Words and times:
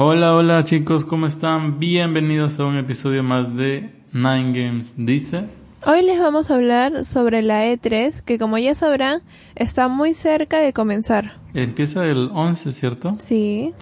Hola, 0.00 0.36
hola 0.36 0.62
chicos, 0.62 1.04
¿cómo 1.04 1.26
están? 1.26 1.80
Bienvenidos 1.80 2.60
a 2.60 2.64
un 2.66 2.76
episodio 2.76 3.24
más 3.24 3.56
de 3.56 3.90
Nine 4.12 4.52
Games 4.52 4.94
Dice. 4.96 5.46
Hoy 5.84 6.02
les 6.02 6.20
vamos 6.20 6.52
a 6.52 6.54
hablar 6.54 7.04
sobre 7.04 7.42
la 7.42 7.66
E3, 7.66 8.22
que 8.22 8.38
como 8.38 8.58
ya 8.58 8.76
sabrán, 8.76 9.22
está 9.56 9.88
muy 9.88 10.14
cerca 10.14 10.60
de 10.60 10.72
comenzar. 10.72 11.40
Empieza 11.52 12.06
el 12.06 12.30
11, 12.32 12.72
¿cierto? 12.74 13.16
Sí. 13.18 13.74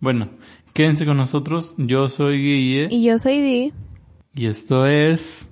Bueno, 0.00 0.30
quédense 0.74 1.06
con 1.06 1.16
nosotros. 1.16 1.76
Yo 1.78 2.08
soy 2.08 2.38
Guille. 2.38 2.88
Y 2.90 3.04
yo 3.04 3.20
soy 3.20 3.40
Di. 3.40 3.72
Y 4.34 4.46
esto 4.46 4.86
es... 4.86 5.48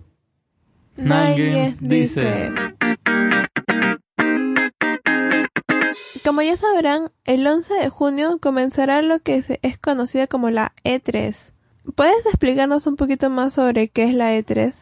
Nine 0.97 1.37
Games 1.37 1.81
Dice. 1.81 2.51
Como 6.29 6.43
ya 6.43 6.59
sabrán, 6.59 7.11
el 7.25 7.47
11 7.47 7.73
de 7.73 7.89
junio 7.89 8.39
comenzará 8.39 9.01
lo 9.01 9.19
que 9.21 9.43
es 9.63 9.79
conocida 9.79 10.27
como 10.27 10.51
la 10.51 10.75
E3. 10.85 11.35
¿Puedes 11.95 12.27
explicarnos 12.27 12.87
un 12.87 12.97
poquito 12.97 13.31
más 13.31 13.55
sobre 13.55 13.89
qué 13.89 14.05
es 14.05 14.13
la 14.13 14.35
E 14.35 14.45
E3? 14.45 14.75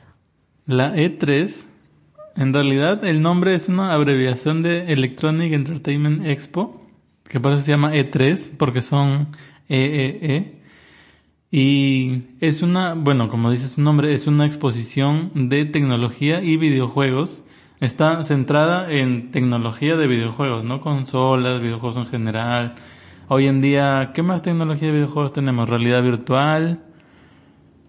La 0.66 0.96
E3, 0.96 1.54
en 2.34 2.52
realidad 2.52 3.04
el 3.04 3.22
nombre 3.22 3.54
es 3.54 3.68
una 3.68 3.92
abreviación 3.92 4.62
de 4.62 4.92
Electronic 4.92 5.52
Entertainment 5.52 6.26
Expo, 6.26 6.84
que 7.28 7.38
por 7.38 7.52
eso 7.52 7.60
se 7.60 7.70
llama 7.70 7.94
E3, 7.94 8.56
porque 8.56 8.82
son 8.82 9.28
EEE. 9.68 10.60
Y 11.52 12.22
es 12.40 12.62
una, 12.62 12.94
bueno, 12.94 13.28
como 13.28 13.52
dice 13.52 13.68
su 13.68 13.80
nombre, 13.80 14.12
es 14.14 14.26
una 14.26 14.46
exposición 14.46 15.30
de 15.48 15.64
tecnología 15.64 16.42
y 16.42 16.56
videojuegos. 16.56 17.44
Está 17.80 18.22
centrada 18.22 18.90
en 18.90 19.30
tecnología 19.30 19.96
de 19.96 20.06
videojuegos, 20.06 20.64
¿no? 20.64 20.80
Consolas, 20.80 21.60
videojuegos 21.60 21.98
en 21.98 22.06
general. 22.06 22.74
Hoy 23.28 23.46
en 23.46 23.60
día, 23.60 24.12
¿qué 24.14 24.22
más 24.22 24.40
tecnología 24.40 24.88
de 24.88 24.94
videojuegos 24.94 25.32
tenemos? 25.34 25.68
Realidad 25.68 26.02
virtual, 26.02 26.80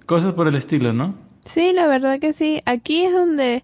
cosas 0.05 0.33
por 0.33 0.47
el 0.49 0.55
estilo, 0.55 0.91
¿no? 0.91 1.16
Sí, 1.45 1.71
la 1.73 1.88
verdad 1.88 2.19
que 2.19 2.33
sí. 2.33 2.61
Aquí 2.66 3.03
es 3.03 3.13
donde 3.13 3.63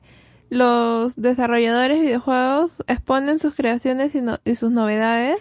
los 0.49 1.17
desarrolladores 1.17 1.97
de 1.99 2.05
videojuegos 2.05 2.81
exponen 2.87 3.39
sus 3.39 3.53
creaciones 3.53 4.15
y, 4.15 4.21
no- 4.21 4.39
y 4.45 4.55
sus 4.55 4.71
novedades, 4.71 5.39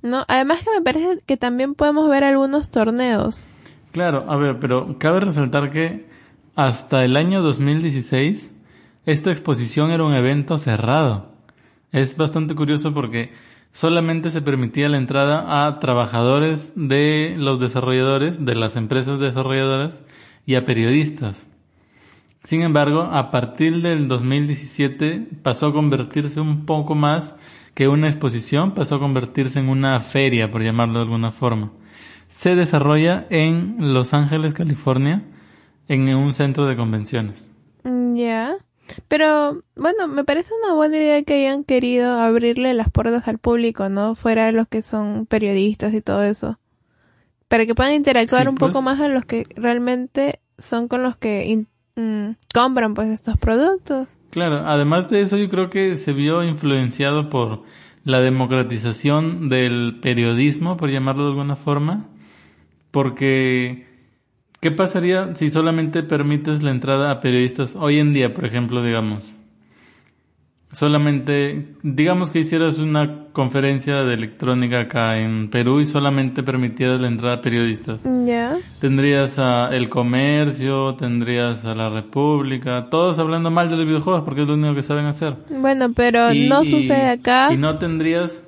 ¿no? 0.00 0.24
Además 0.28 0.60
que 0.64 0.70
me 0.70 0.80
parece 0.82 1.18
que 1.26 1.36
también 1.36 1.74
podemos 1.74 2.08
ver 2.08 2.24
algunos 2.24 2.70
torneos. 2.70 3.46
Claro, 3.92 4.24
a 4.28 4.36
ver, 4.36 4.58
pero 4.60 4.96
cabe 4.98 5.20
resaltar 5.20 5.70
que 5.70 6.06
hasta 6.54 7.04
el 7.04 7.16
año 7.18 7.42
2016 7.42 8.52
esta 9.06 9.30
exposición 9.30 9.92
era 9.92 10.04
un 10.04 10.14
evento 10.14 10.58
cerrado. 10.58 11.30
Es 11.92 12.16
bastante 12.16 12.56
curioso 12.56 12.92
porque 12.92 13.32
solamente 13.70 14.30
se 14.30 14.42
permitía 14.42 14.88
la 14.88 14.98
entrada 14.98 15.66
a 15.66 15.78
trabajadores 15.78 16.72
de 16.76 17.34
los 17.38 17.60
desarrolladores, 17.60 18.44
de 18.44 18.56
las 18.56 18.74
empresas 18.74 19.20
desarrolladoras 19.20 20.02
y 20.44 20.56
a 20.56 20.64
periodistas. 20.64 21.48
Sin 22.42 22.62
embargo, 22.62 23.02
a 23.02 23.30
partir 23.30 23.80
del 23.80 24.08
2017 24.08 25.28
pasó 25.42 25.68
a 25.68 25.72
convertirse 25.72 26.40
un 26.40 26.66
poco 26.66 26.94
más 26.94 27.36
que 27.74 27.88
una 27.88 28.08
exposición, 28.08 28.72
pasó 28.72 28.96
a 28.96 29.00
convertirse 29.00 29.58
en 29.60 29.68
una 29.68 30.00
feria, 30.00 30.50
por 30.50 30.62
llamarlo 30.62 30.94
de 30.94 31.04
alguna 31.04 31.30
forma. 31.30 31.70
Se 32.28 32.56
desarrolla 32.56 33.26
en 33.30 33.94
Los 33.94 34.14
Ángeles, 34.14 34.54
California, 34.54 35.22
en 35.86 36.08
un 36.14 36.34
centro 36.34 36.66
de 36.66 36.76
convenciones. 36.76 37.52
Mm, 37.84 38.16
Ya. 38.16 38.56
Pero, 39.08 39.62
bueno, 39.76 40.08
me 40.08 40.24
parece 40.24 40.52
una 40.64 40.74
buena 40.74 40.96
idea 40.96 41.22
que 41.22 41.34
hayan 41.34 41.64
querido 41.64 42.20
abrirle 42.20 42.74
las 42.74 42.90
puertas 42.90 43.26
al 43.28 43.38
público, 43.38 43.88
¿no? 43.88 44.14
Fuera 44.14 44.46
de 44.46 44.52
los 44.52 44.68
que 44.68 44.82
son 44.82 45.26
periodistas 45.26 45.92
y 45.94 46.00
todo 46.00 46.22
eso. 46.22 46.58
Para 47.48 47.66
que 47.66 47.74
puedan 47.74 47.94
interactuar 47.94 48.42
Sí, 48.42 48.48
un 48.48 48.54
poco 48.56 48.72
pues. 48.72 48.84
más 48.84 49.00
a 49.00 49.08
los 49.08 49.24
que 49.24 49.46
realmente 49.54 50.40
son 50.58 50.88
con 50.88 51.02
los 51.02 51.16
que 51.16 51.64
mm, 51.96 52.30
compran 52.52 52.94
pues 52.94 53.08
estos 53.10 53.36
productos. 53.38 54.08
Claro, 54.30 54.66
además 54.66 55.08
de 55.10 55.20
eso 55.22 55.36
yo 55.36 55.48
creo 55.48 55.70
que 55.70 55.96
se 55.96 56.12
vio 56.12 56.42
influenciado 56.44 57.30
por 57.30 57.62
la 58.04 58.20
democratización 58.20 59.48
del 59.48 59.98
periodismo, 60.02 60.76
por 60.76 60.90
llamarlo 60.90 61.24
de 61.24 61.30
alguna 61.30 61.56
forma, 61.56 62.06
porque 62.90 63.85
¿qué 64.60 64.70
pasaría 64.70 65.34
si 65.34 65.50
solamente 65.50 66.02
permites 66.02 66.62
la 66.62 66.70
entrada 66.70 67.10
a 67.10 67.20
periodistas 67.20 67.76
hoy 67.76 67.98
en 67.98 68.12
día, 68.14 68.32
por 68.34 68.44
ejemplo, 68.44 68.82
digamos? 68.82 69.36
Solamente, 70.72 71.74
digamos 71.82 72.30
que 72.30 72.40
hicieras 72.40 72.78
una 72.78 73.26
conferencia 73.32 74.02
de 74.02 74.14
electrónica 74.14 74.80
acá 74.80 75.16
en 75.18 75.48
Perú 75.48 75.80
y 75.80 75.86
solamente 75.86 76.42
permitieras 76.42 77.00
la 77.00 77.06
entrada 77.06 77.36
a 77.36 77.40
periodistas. 77.40 78.02
Ya. 78.26 78.58
Tendrías 78.80 79.38
a 79.38 79.68
El 79.72 79.88
Comercio, 79.88 80.94
tendrías 80.96 81.64
a 81.64 81.74
La 81.74 81.88
República, 81.88 82.88
todos 82.90 83.18
hablando 83.20 83.50
mal 83.50 83.70
de 83.70 83.76
los 83.76 83.86
videojuegos 83.86 84.24
porque 84.24 84.42
es 84.42 84.48
lo 84.48 84.54
único 84.54 84.74
que 84.74 84.82
saben 84.82 85.06
hacer. 85.06 85.36
Bueno, 85.50 85.92
pero 85.94 86.32
Y- 86.34 86.48
no 86.48 86.62
y- 86.62 86.66
sucede 86.70 87.10
acá. 87.10 87.52
Y 87.54 87.56
no 87.56 87.78
tendrías, 87.78 88.44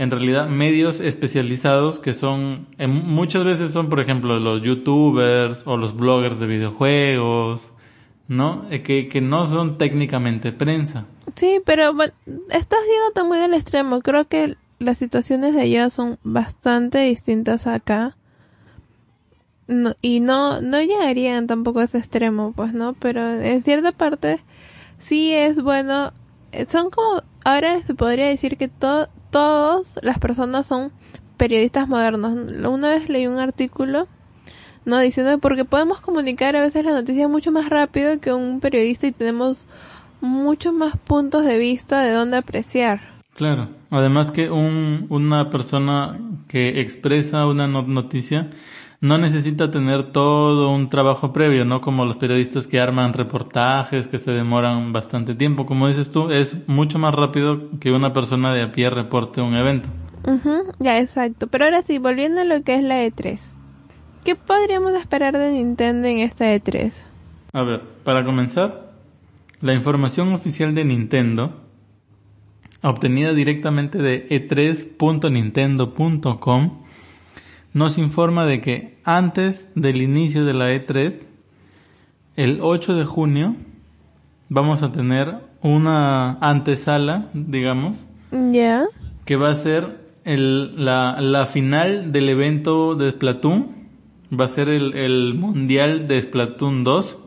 en 0.00 0.10
realidad, 0.10 0.48
medios 0.48 0.98
especializados 1.00 1.98
que 1.98 2.14
son, 2.14 2.66
muchas 2.88 3.44
veces 3.44 3.70
son, 3.70 3.90
por 3.90 4.00
ejemplo, 4.00 4.40
los 4.40 4.62
youtubers 4.62 5.62
o 5.66 5.76
los 5.76 5.94
bloggers 5.94 6.40
de 6.40 6.46
videojuegos, 6.46 7.74
¿no? 8.26 8.64
Eh, 8.70 8.82
Que, 8.82 9.08
que 9.08 9.20
no 9.20 9.44
son 9.44 9.76
técnicamente 9.76 10.52
prensa. 10.52 11.04
Sí, 11.36 11.60
pero 11.66 11.92
bueno, 11.92 12.14
estás 12.50 12.78
yendo 12.88 13.28
muy 13.28 13.40
al 13.40 13.52
extremo. 13.52 14.00
Creo 14.00 14.26
que 14.26 14.56
las 14.78 14.96
situaciones 14.96 15.54
de 15.54 15.60
allá 15.60 15.90
son 15.90 16.18
bastante 16.24 16.98
distintas 17.00 17.66
acá. 17.66 18.16
Y 20.00 20.20
no, 20.20 20.60
no 20.62 20.80
llegarían 20.80 21.46
tampoco 21.46 21.80
a 21.80 21.84
ese 21.84 21.98
extremo, 21.98 22.52
pues, 22.56 22.72
¿no? 22.72 22.94
Pero 22.94 23.20
en 23.40 23.62
cierta 23.62 23.92
parte 23.92 24.40
sí 24.98 25.32
es 25.34 25.62
bueno. 25.62 26.12
eh, 26.52 26.64
Son 26.66 26.88
como, 26.90 27.22
ahora 27.44 27.82
se 27.82 27.94
podría 27.94 28.26
decir 28.28 28.56
que 28.56 28.68
to, 28.68 29.08
todas 29.30 29.98
las 30.02 30.18
personas 30.18 30.66
son 30.66 30.92
periodistas 31.36 31.88
modernos. 31.88 32.32
Una 32.68 32.90
vez 32.90 33.08
leí 33.08 33.26
un 33.26 33.38
artículo 33.38 34.08
no 34.84 34.98
diciendo 34.98 35.38
porque 35.38 35.64
podemos 35.64 36.00
comunicar 36.00 36.56
a 36.56 36.62
veces 36.62 36.84
la 36.84 36.92
noticia 36.92 37.28
mucho 37.28 37.52
más 37.52 37.68
rápido 37.68 38.18
que 38.20 38.32
un 38.32 38.60
periodista 38.60 39.06
y 39.06 39.12
tenemos 39.12 39.66
muchos 40.20 40.72
más 40.72 40.96
puntos 40.96 41.44
de 41.44 41.58
vista 41.58 42.00
de 42.00 42.12
dónde 42.12 42.36
apreciar. 42.38 43.00
Claro. 43.34 43.68
Además 43.90 44.30
que 44.30 44.50
un, 44.50 45.06
una 45.08 45.50
persona 45.50 46.18
que 46.48 46.80
expresa 46.80 47.46
una 47.46 47.66
no- 47.66 47.82
noticia 47.82 48.50
no 49.00 49.16
necesita 49.16 49.70
tener 49.70 50.12
todo 50.12 50.70
un 50.70 50.90
trabajo 50.90 51.32
previo, 51.32 51.64
¿no? 51.64 51.80
Como 51.80 52.04
los 52.04 52.16
periodistas 52.16 52.66
que 52.66 52.80
arman 52.80 53.14
reportajes 53.14 54.08
que 54.08 54.18
se 54.18 54.30
demoran 54.30 54.92
bastante 54.92 55.34
tiempo. 55.34 55.64
Como 55.64 55.88
dices 55.88 56.10
tú, 56.10 56.30
es 56.30 56.68
mucho 56.68 56.98
más 56.98 57.14
rápido 57.14 57.70
que 57.80 57.92
una 57.92 58.12
persona 58.12 58.52
de 58.52 58.60
a 58.62 58.72
pie 58.72 58.90
reporte 58.90 59.40
un 59.40 59.54
evento. 59.54 59.88
Ujú, 60.26 60.64
ya, 60.78 61.00
exacto. 61.00 61.46
Pero 61.46 61.64
ahora 61.64 61.80
sí, 61.82 61.96
volviendo 61.98 62.42
a 62.42 62.44
lo 62.44 62.62
que 62.62 62.74
es 62.74 62.82
la 62.82 63.02
E3. 63.02 63.38
¿Qué 64.24 64.36
podríamos 64.36 64.92
esperar 64.92 65.38
de 65.38 65.52
Nintendo 65.52 66.06
en 66.06 66.18
esta 66.18 66.52
E 66.52 66.62
E3? 66.62 66.92
A 67.54 67.62
ver, 67.62 67.80
para 68.04 68.22
comenzar, 68.24 68.92
la 69.62 69.72
información 69.72 70.34
oficial 70.34 70.74
de 70.74 70.84
Nintendo, 70.84 71.54
obtenida 72.82 73.32
directamente 73.32 73.96
de 73.98 74.26
e 74.28 74.46
e3.nintendo.com, 74.46 76.82
nos 77.72 77.98
informa 77.98 78.46
de 78.46 78.60
que 78.60 78.98
antes 79.04 79.68
del 79.74 80.02
inicio 80.02 80.44
de 80.44 80.54
la 80.54 80.70
E3, 80.72 81.14
el 82.36 82.58
8 82.62 82.94
de 82.94 83.04
junio, 83.04 83.56
vamos 84.48 84.82
a 84.82 84.92
tener 84.92 85.36
una 85.62 86.32
antesala, 86.40 87.28
digamos, 87.34 88.06
Ya. 88.32 88.84
que 89.24 89.36
va 89.36 89.50
a 89.50 89.54
ser 89.54 90.00
el, 90.24 90.84
la, 90.84 91.20
la 91.20 91.46
final 91.46 92.12
del 92.12 92.28
evento 92.28 92.94
de 92.94 93.10
Splatoon. 93.10 93.80
Va 94.38 94.44
a 94.44 94.48
ser 94.48 94.68
el, 94.68 94.94
el 94.94 95.34
mundial 95.34 96.06
de 96.08 96.22
Splatoon 96.22 96.84
2. 96.84 97.18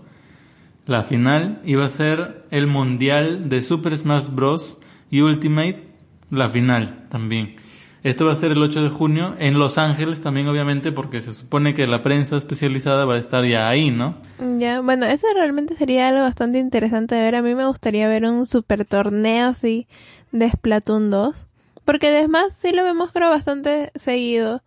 La 0.85 1.03
final. 1.03 1.61
Y 1.65 1.75
va 1.75 1.85
a 1.85 1.89
ser 1.89 2.45
el 2.51 2.67
mundial 2.67 3.49
de 3.49 3.61
Super 3.61 3.97
Smash 3.97 4.29
Bros. 4.29 4.77
y 5.11 5.21
Ultimate. 5.21 5.83
La 6.29 6.49
final 6.49 7.05
también. 7.09 7.55
Esto 8.03 8.25
va 8.25 8.33
a 8.33 8.35
ser 8.35 8.51
el 8.51 8.61
8 8.61 8.83
de 8.83 8.89
junio 8.89 9.33
en 9.39 9.57
Los 9.57 9.77
Ángeles 9.77 10.21
también 10.21 10.47
obviamente 10.49 10.91
porque 10.91 11.21
se 11.21 11.31
supone 11.31 11.73
que 11.73 11.87
la 11.87 12.01
prensa 12.01 12.35
especializada 12.35 13.05
va 13.05 13.15
a 13.15 13.17
estar 13.17 13.45
ya 13.45 13.69
ahí, 13.69 13.91
¿no? 13.91 14.15
Ya, 14.59 14.81
bueno, 14.81 15.05
eso 15.05 15.25
realmente 15.33 15.75
sería 15.77 16.09
algo 16.09 16.21
bastante 16.21 16.59
interesante 16.59 17.15
de 17.15 17.21
ver. 17.21 17.35
A 17.35 17.41
mí 17.41 17.55
me 17.55 17.65
gustaría 17.65 18.07
ver 18.09 18.25
un 18.25 18.45
super 18.45 18.83
torneo 18.83 19.49
así 19.49 19.87
de 20.33 20.49
Splatoon 20.49 21.09
2. 21.11 21.47
Porque 21.85 22.07
además 22.07 22.57
sí 22.57 22.71
lo 22.71 22.83
vemos 22.83 23.11
creo 23.13 23.29
bastante 23.29 23.91
seguido 23.95 24.61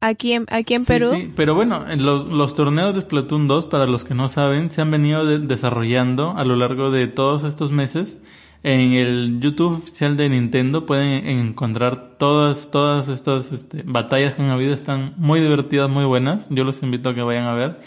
aquí 0.00 0.32
en, 0.32 0.46
aquí 0.50 0.74
en 0.74 0.82
Sí, 0.82 0.86
Perú. 0.86 1.10
sí, 1.14 1.32
pero 1.34 1.54
bueno, 1.54 1.84
en 1.88 2.04
los, 2.04 2.26
los 2.26 2.54
torneos 2.54 2.94
de 2.94 3.00
Splatoon 3.00 3.48
2, 3.48 3.66
para 3.66 3.86
los 3.86 4.04
que 4.04 4.14
no 4.14 4.28
saben, 4.28 4.70
se 4.70 4.80
han 4.80 4.90
venido 4.90 5.24
de- 5.24 5.40
desarrollando 5.40 6.34
a 6.36 6.44
lo 6.44 6.54
largo 6.56 6.90
de 6.90 7.08
todos 7.08 7.42
estos 7.42 7.72
meses 7.72 8.20
En 8.66 8.94
el 8.94 9.38
YouTube 9.38 9.76
oficial 9.76 10.16
de 10.16 10.28
Nintendo 10.28 10.86
pueden 10.86 11.24
encontrar 11.28 12.16
todas, 12.18 12.68
todas 12.72 13.06
estas 13.06 13.52
este, 13.52 13.84
batallas 13.84 14.34
que 14.34 14.42
han 14.42 14.50
habido. 14.50 14.74
Están 14.74 15.14
muy 15.18 15.38
divertidas, 15.38 15.88
muy 15.88 16.04
buenas. 16.04 16.48
Yo 16.50 16.64
los 16.64 16.82
invito 16.82 17.10
a 17.10 17.14
que 17.14 17.22
vayan 17.22 17.44
a 17.44 17.54
ver. 17.54 17.78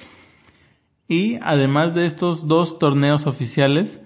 Y 1.09 1.37
además 1.41 1.95
de 1.95 2.05
estos 2.05 2.47
dos 2.47 2.79
torneos 2.79 3.27
oficiales, 3.27 3.99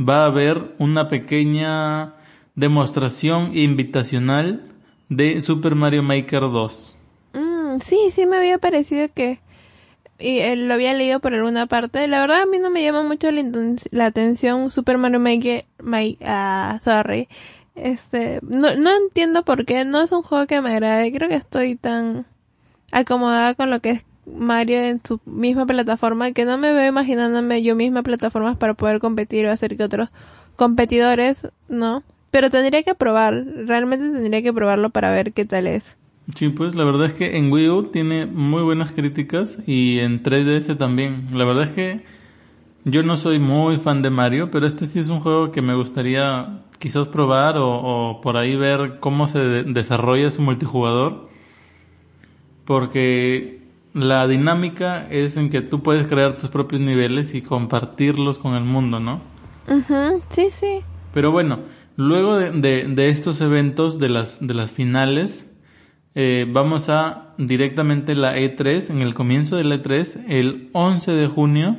va 0.00 0.22
a 0.22 0.28
haber 0.28 0.74
una 0.78 1.08
pequeña 1.08 2.14
demostración 2.54 3.54
invitacional 3.54 4.72
de 5.10 5.42
Super 5.42 5.74
Mario 5.74 6.02
Maker 6.02 6.40
2. 6.40 6.96
Mm, 7.34 7.80
sí, 7.80 7.98
sí 8.10 8.24
me 8.24 8.38
había 8.38 8.56
parecido 8.56 9.06
que 9.12 9.40
y 10.18 10.38
eh, 10.38 10.56
lo 10.56 10.74
había 10.74 10.94
leído 10.94 11.20
por 11.20 11.34
alguna 11.34 11.66
parte. 11.66 12.06
La 12.08 12.20
verdad 12.20 12.42
a 12.42 12.46
mí 12.46 12.58
no 12.58 12.70
me 12.70 12.82
llama 12.82 13.02
mucho 13.02 13.28
la, 13.30 14.06
atención 14.06 14.70
Super 14.70 14.98
Mario 14.98 15.20
Maker, 15.20 15.64
my, 15.82 16.18
ah, 16.24 16.78
sorry. 16.82 17.28
Este, 17.74 18.40
no, 18.42 18.74
no 18.76 18.96
entiendo 18.96 19.44
por 19.44 19.66
qué, 19.66 19.84
no 19.84 20.00
es 20.00 20.12
un 20.12 20.22
juego 20.22 20.46
que 20.46 20.60
me 20.60 20.72
agrade. 20.72 21.12
Creo 21.12 21.28
que 21.28 21.34
estoy 21.34 21.76
tan 21.76 22.26
acomodada 22.92 23.54
con 23.54 23.70
lo 23.70 23.80
que 23.80 23.90
es 23.90 24.06
Mario 24.26 24.80
en 24.80 25.00
su 25.04 25.20
misma 25.24 25.66
plataforma 25.66 26.32
que 26.32 26.44
no 26.44 26.58
me 26.58 26.72
veo 26.72 26.88
imaginándome 26.88 27.62
yo 27.62 27.76
misma 27.76 28.02
plataformas 28.02 28.56
para 28.56 28.74
poder 28.74 28.98
competir 28.98 29.46
o 29.46 29.52
hacer 29.52 29.76
que 29.76 29.84
otros 29.84 30.08
competidores, 30.56 31.48
¿no? 31.68 32.02
Pero 32.30 32.50
tendría 32.50 32.82
que 32.82 32.94
probar, 32.94 33.44
realmente 33.66 34.10
tendría 34.10 34.42
que 34.42 34.52
probarlo 34.52 34.90
para 34.90 35.12
ver 35.12 35.32
qué 35.32 35.44
tal 35.44 35.66
es. 35.66 35.96
Sí, 36.34 36.48
pues 36.48 36.74
la 36.74 36.84
verdad 36.84 37.06
es 37.06 37.12
que 37.12 37.36
en 37.36 37.52
Wii 37.52 37.68
U 37.68 37.82
tiene 37.84 38.26
muy 38.26 38.62
buenas 38.62 38.90
críticas 38.90 39.58
y 39.66 40.00
en 40.00 40.22
3DS 40.22 40.76
también. 40.76 41.28
La 41.32 41.44
verdad 41.44 41.64
es 41.64 41.70
que 41.70 42.04
yo 42.84 43.02
no 43.02 43.16
soy 43.16 43.38
muy 43.38 43.78
fan 43.78 44.02
de 44.02 44.10
Mario, 44.10 44.50
pero 44.50 44.66
este 44.66 44.86
sí 44.86 44.98
es 44.98 45.08
un 45.08 45.20
juego 45.20 45.52
que 45.52 45.62
me 45.62 45.74
gustaría 45.74 46.62
quizás 46.78 47.08
probar 47.08 47.56
o, 47.58 48.20
por 48.22 48.36
ahí 48.36 48.56
ver 48.56 48.98
cómo 48.98 49.28
se 49.28 49.38
desarrolla 49.38 50.30
su 50.30 50.42
multijugador. 50.42 51.28
Porque 52.64 53.62
la 53.92 54.26
dinámica 54.26 55.06
es 55.08 55.36
en 55.36 55.48
que 55.48 55.62
tú 55.62 55.82
puedes 55.82 56.08
crear 56.08 56.36
tus 56.36 56.50
propios 56.50 56.80
niveles 56.80 57.34
y 57.34 57.42
compartirlos 57.42 58.38
con 58.38 58.54
el 58.54 58.64
mundo, 58.64 58.98
¿no? 58.98 59.20
Sí, 60.30 60.50
sí. 60.50 60.80
Pero 61.14 61.30
bueno, 61.30 61.60
luego 61.96 62.36
de, 62.36 62.50
de, 62.52 63.08
estos 63.08 63.40
eventos, 63.40 63.98
de 63.98 64.08
las, 64.08 64.44
de 64.46 64.54
las 64.54 64.70
finales, 64.70 65.45
eh, 66.18 66.46
vamos 66.48 66.88
a 66.88 67.34
directamente 67.36 68.14
la 68.14 68.38
E3, 68.38 68.88
en 68.88 69.02
el 69.02 69.12
comienzo 69.12 69.56
de 69.56 69.64
la 69.64 69.76
E3, 69.76 70.24
el 70.28 70.70
11 70.72 71.12
de 71.12 71.26
junio, 71.26 71.76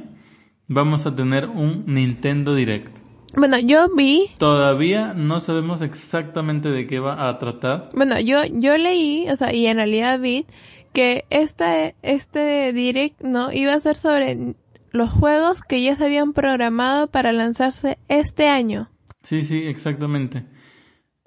vamos 0.67 1.07
a 1.07 1.15
tener 1.15 1.47
un 1.47 1.85
Nintendo 1.87 2.53
Direct. 2.53 2.95
Bueno, 3.35 3.57
yo 3.57 3.89
vi. 3.95 4.29
Todavía 4.37 5.15
no 5.15 5.39
sabemos 5.39 5.81
exactamente 5.81 6.69
de 6.69 6.85
qué 6.85 6.99
va 6.99 7.27
a 7.27 7.39
tratar. 7.39 7.89
Bueno, 7.95 8.19
yo, 8.19 8.45
yo 8.45 8.77
leí, 8.77 9.27
o 9.27 9.35
sea, 9.37 9.51
y 9.55 9.65
en 9.65 9.77
realidad 9.77 10.19
vi 10.19 10.45
que 10.93 11.25
esta, 11.31 11.95
este 12.03 12.73
Direct, 12.73 13.19
¿no? 13.21 13.51
Iba 13.51 13.73
a 13.73 13.79
ser 13.79 13.95
sobre 13.95 14.53
los 14.91 15.11
juegos 15.11 15.63
que 15.63 15.81
ya 15.81 15.95
se 15.95 16.05
habían 16.05 16.33
programado 16.33 17.07
para 17.07 17.33
lanzarse 17.33 17.97
este 18.07 18.49
año. 18.49 18.91
Sí, 19.23 19.41
sí, 19.41 19.63
exactamente. 19.65 20.45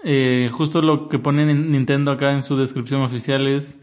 Eh, 0.05 0.50
justo 0.52 0.81
lo 0.82 1.08
que 1.08 1.19
pone 1.19 1.55
Nintendo 1.55 2.12
acá 2.12 2.32
en 2.32 2.43
su 2.43 2.56
descripción 2.56 3.02
oficial 3.02 3.47
es 3.47 3.79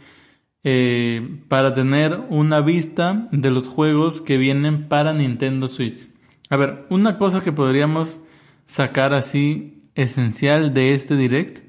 eh, 0.63 1.39
para 1.47 1.73
tener 1.73 2.25
una 2.29 2.61
vista 2.61 3.27
de 3.31 3.51
los 3.51 3.67
juegos 3.67 4.21
que 4.21 4.37
vienen 4.37 4.87
para 4.87 5.13
Nintendo 5.13 5.67
Switch. 5.67 6.09
A 6.49 6.57
ver, 6.57 6.85
una 6.89 7.17
cosa 7.17 7.41
que 7.41 7.51
podríamos 7.51 8.21
sacar 8.65 9.13
así 9.13 9.83
esencial 9.95 10.73
de 10.73 10.93
este 10.93 11.15
direct 11.15 11.65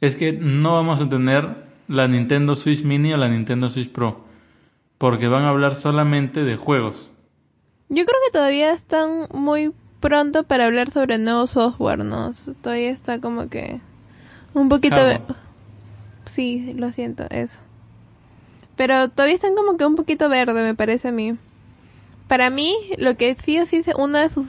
es 0.00 0.16
que 0.16 0.32
no 0.32 0.74
vamos 0.74 1.00
a 1.00 1.08
tener 1.08 1.64
la 1.88 2.08
Nintendo 2.08 2.54
Switch 2.54 2.84
Mini 2.84 3.12
o 3.12 3.16
la 3.16 3.28
Nintendo 3.28 3.68
Switch 3.68 3.90
Pro, 3.90 4.24
porque 4.96 5.28
van 5.28 5.44
a 5.44 5.50
hablar 5.50 5.74
solamente 5.74 6.44
de 6.44 6.56
juegos. 6.56 7.10
Yo 7.88 8.04
creo 8.04 8.18
que 8.24 8.32
todavía 8.32 8.72
están 8.72 9.26
muy 9.34 9.72
pronto 10.00 10.42
para 10.44 10.66
hablar 10.66 10.90
sobre 10.90 11.18
nuevo 11.18 11.46
software, 11.46 12.04
¿no? 12.04 12.32
Todavía 12.62 12.90
está 12.90 13.20
como 13.20 13.48
que 13.48 13.80
un 14.54 14.68
poquito... 14.68 14.96
Sí, 16.26 16.74
lo 16.76 16.92
siento, 16.92 17.24
eso. 17.30 17.58
Pero 18.76 19.08
todavía 19.08 19.34
están 19.34 19.54
como 19.54 19.76
que 19.76 19.84
un 19.84 19.96
poquito 19.96 20.28
verde, 20.28 20.62
me 20.62 20.74
parece 20.74 21.08
a 21.08 21.12
mí. 21.12 21.36
Para 22.28 22.50
mí, 22.50 22.74
lo 22.98 23.16
que 23.16 23.34
sí 23.34 23.58
o 23.58 23.66
sí, 23.66 23.82
una 23.96 24.22
de 24.22 24.30
sus 24.30 24.46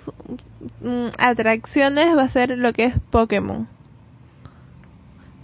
mm, 0.82 1.08
atracciones 1.18 2.16
va 2.16 2.24
a 2.24 2.30
ser 2.30 2.58
lo 2.58 2.74
que 2.74 2.86
es 2.86 3.00
Pokémon. 3.10 3.68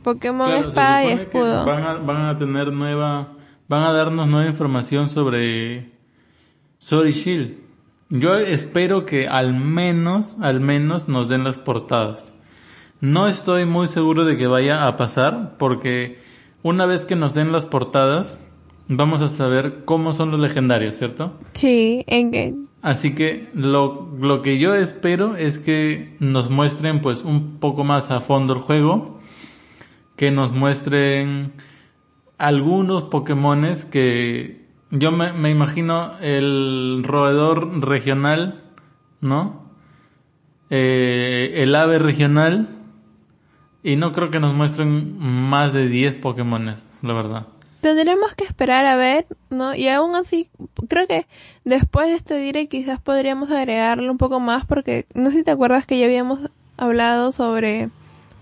Pokémon 0.03 0.53
Espada 0.53 1.03
y 1.03 1.07
Escudo. 1.09 1.65
Van 1.65 1.83
a, 1.83 1.93
van 1.95 2.25
a 2.25 2.37
tener 2.37 2.71
nueva... 2.71 3.33
Van 3.67 3.83
a 3.83 3.91
darnos 3.91 4.27
nueva 4.29 4.49
información 4.49 5.09
sobre... 5.09 5.91
Sword 6.79 7.09
Shield. 7.09 7.66
Yo 8.09 8.37
espero 8.37 9.05
que 9.05 9.27
al 9.27 9.53
menos, 9.53 10.37
al 10.39 10.61
menos 10.61 11.09
nos 11.09 11.27
den 11.27 11.43
las 11.43 11.57
portadas. 11.57 12.33
No 13.01 13.27
estoy 13.27 13.65
muy 13.65 13.87
seguro 13.87 14.23
de 14.23 14.37
que 14.37 14.47
vaya 14.47 14.87
a 14.87 14.95
pasar 14.95 15.57
porque 15.57 16.19
una 16.63 16.85
vez 16.85 17.05
que 17.05 17.17
nos 17.17 17.33
den 17.33 17.51
las 17.51 17.65
portadas 17.65 18.39
vamos 18.87 19.21
a 19.21 19.27
saber 19.27 19.83
cómo 19.83 20.13
son 20.13 20.31
los 20.31 20.39
legendarios, 20.39 20.97
¿cierto? 20.97 21.33
Sí, 21.53 22.05
en 22.07 22.67
Así 22.81 23.13
que 23.13 23.49
lo, 23.53 24.09
lo 24.19 24.41
que 24.41 24.57
yo 24.57 24.73
espero 24.73 25.35
es 25.35 25.59
que 25.59 26.15
nos 26.19 26.49
muestren 26.49 27.01
pues 27.01 27.23
un 27.23 27.57
poco 27.59 27.83
más 27.83 28.09
a 28.09 28.21
fondo 28.21 28.53
el 28.53 28.59
juego, 28.59 29.19
que 30.15 30.31
nos 30.31 30.53
muestren 30.53 31.51
algunos 32.37 33.03
Pokémones 33.03 33.83
que 33.83 34.66
yo 34.91 35.11
me, 35.11 35.33
me 35.33 35.49
imagino 35.49 36.17
el 36.19 37.03
roedor 37.03 37.81
regional, 37.81 38.63
¿no? 39.21 39.67
Eh, 40.69 41.53
el 41.63 41.75
ave 41.75 41.99
regional. 41.99 42.69
Y 43.83 43.95
no 43.95 44.11
creo 44.11 44.31
que 44.31 44.39
nos 44.39 44.53
muestren 44.53 45.17
más 45.17 45.71
de 45.71 45.87
10 45.87 46.17
Pokémones, 46.17 46.85
la 47.01 47.13
verdad. 47.13 47.47
Tendremos 47.79 48.33
que 48.35 48.43
esperar 48.43 48.85
a 48.85 48.97
ver, 48.97 49.27
¿no? 49.49 49.75
Y 49.75 49.87
aún 49.87 50.15
así, 50.15 50.49
creo 50.89 51.07
que 51.07 51.27
después 51.63 52.07
de 52.07 52.15
este 52.15 52.35
direct 52.35 52.71
quizás 52.71 52.99
podríamos 52.99 53.49
agregarle 53.51 54.09
un 54.09 54.17
poco 54.17 54.39
más 54.39 54.65
porque 54.65 55.05
no 55.13 55.29
sé 55.29 55.37
si 55.37 55.43
te 55.43 55.51
acuerdas 55.51 55.85
que 55.85 55.99
ya 55.99 56.05
habíamos 56.05 56.39
hablado 56.75 57.31
sobre 57.31 57.89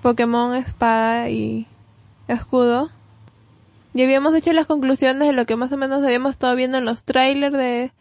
Pokémon 0.02 0.56
Espada 0.56 1.30
y 1.30 1.68
Escudo. 2.28 2.90
Y 3.96 4.04
habíamos 4.04 4.36
hecho 4.36 4.52
las 4.52 4.68
conclusiones 4.68 5.26
de 5.26 5.34
lo 5.34 5.46
que 5.46 5.56
más 5.56 5.72
o 5.72 5.78
menos 5.78 6.04
habíamos 6.04 6.32
estado 6.32 6.54
viendo 6.54 6.78
en 6.78 6.84
los 6.84 7.06
trailers 7.06 7.56
de 7.56 7.94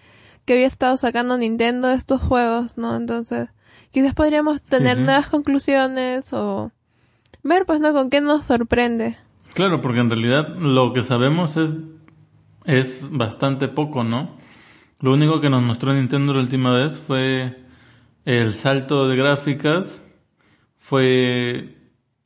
que 0.45 0.55
había 0.55 0.67
estado 0.67 0.97
sacando 0.97 1.39
Nintendo 1.39 1.87
de 1.87 1.95
estos 1.95 2.21
juegos, 2.21 2.77
¿no? 2.77 2.97
Entonces, 2.97 3.49
quizás 3.93 4.13
podríamos 4.13 4.61
tener 4.61 4.99
nuevas 4.99 5.29
conclusiones 5.29 6.33
o 6.33 6.73
ver, 7.45 7.65
pues, 7.65 7.79
¿no? 7.81 7.93
Con 7.93 8.11
qué 8.11 8.21
nos 8.21 8.45
sorprende. 8.47 9.17
Claro, 9.55 9.81
porque 9.81 10.01
en 10.01 10.11
realidad 10.11 10.57
lo 10.57 10.93
que 10.93 11.05
sabemos 11.05 11.57
es, 11.57 11.77
es 12.65 13.09
bastante 13.13 13.69
poco, 13.69 14.03
¿no? 14.03 14.37
Lo 14.99 15.13
único 15.13 15.41
que 15.41 15.49
nos 15.49 15.63
mostró 15.63 15.95
Nintendo 15.95 16.35
la 16.35 16.41
última 16.41 16.73
vez 16.73 16.99
fue 16.99 17.63
el 18.25 18.53
salto 18.53 19.07
de 19.07 19.15
gráficas, 19.15 20.05
fue 20.77 21.77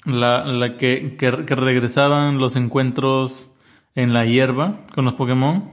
la, 0.06 0.46
la 0.46 0.78
que, 0.78 1.18
que 1.18 1.30
regresaban 1.54 2.38
los 2.38 2.56
encuentros 2.56 3.50
en 3.98 4.12
la 4.12 4.24
hierba 4.24 4.74
con 4.94 5.04
los 5.04 5.14
Pokémon. 5.14 5.64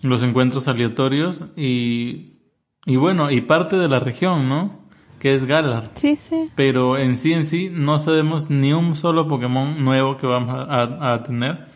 Los 0.00 0.22
encuentros 0.22 0.66
aleatorios 0.66 1.44
y, 1.56 2.38
y 2.86 2.96
bueno, 2.96 3.30
y 3.30 3.42
parte 3.42 3.76
de 3.76 3.86
la 3.86 4.00
región, 4.00 4.48
¿no? 4.48 4.80
Que 5.20 5.34
es 5.34 5.44
Galar. 5.44 5.90
Sí, 5.94 6.16
sí. 6.16 6.50
Pero 6.56 6.96
en 6.96 7.16
sí, 7.16 7.34
en 7.34 7.44
sí, 7.44 7.68
no 7.70 7.98
sabemos 7.98 8.48
ni 8.48 8.72
un 8.72 8.96
solo 8.96 9.28
Pokémon 9.28 9.84
nuevo 9.84 10.16
que 10.16 10.26
vamos 10.26 10.54
a, 10.56 11.22
tener. 11.22 11.66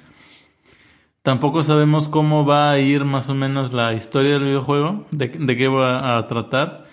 Tampoco 1.21 1.63
sabemos 1.63 2.09
cómo 2.09 2.47
va 2.47 2.71
a 2.71 2.79
ir 2.79 3.05
más 3.05 3.29
o 3.29 3.35
menos 3.35 3.75
la 3.75 3.93
historia 3.93 4.33
del 4.33 4.45
videojuego, 4.45 5.05
de, 5.11 5.29
de 5.29 5.57
qué 5.57 5.69
va 5.69 6.17
a 6.17 6.27
tratar. 6.29 6.87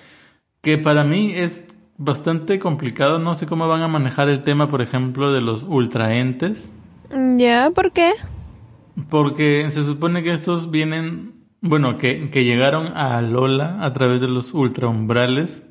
Que 0.61 0.77
para 0.77 1.05
mí 1.05 1.31
es 1.33 1.65
bastante 1.97 2.59
complicado. 2.59 3.19
No 3.19 3.35
sé 3.35 3.47
cómo 3.47 3.69
van 3.69 3.83
a 3.83 3.87
manejar 3.87 4.27
el 4.27 4.41
tema, 4.41 4.67
por 4.67 4.81
ejemplo, 4.81 5.31
de 5.31 5.39
los 5.39 5.63
ultraentes. 5.63 6.73
Ya, 7.37 7.71
¿por 7.73 7.91
qué? 7.91 8.13
Porque 9.09 9.69
se 9.69 9.83
supone 9.83 10.23
que 10.23 10.33
estos 10.33 10.71
vienen, 10.71 11.33
bueno, 11.61 11.97
que, 11.97 12.29
que 12.29 12.43
llegaron 12.43 12.87
a 12.95 13.21
Lola 13.21 13.83
a 13.83 13.93
través 13.93 14.21
de 14.21 14.27
los 14.27 14.53
ultraumbrales. 14.53 15.63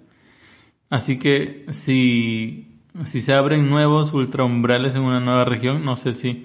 Así 0.90 1.18
que 1.18 1.64
si, 1.70 2.80
si 3.04 3.20
se 3.20 3.34
abren 3.34 3.70
nuevos 3.70 4.12
ultraumbrales 4.12 4.94
en 4.94 5.02
una 5.02 5.20
nueva 5.20 5.44
región, 5.44 5.84
no 5.84 5.96
sé 5.96 6.14
si 6.14 6.44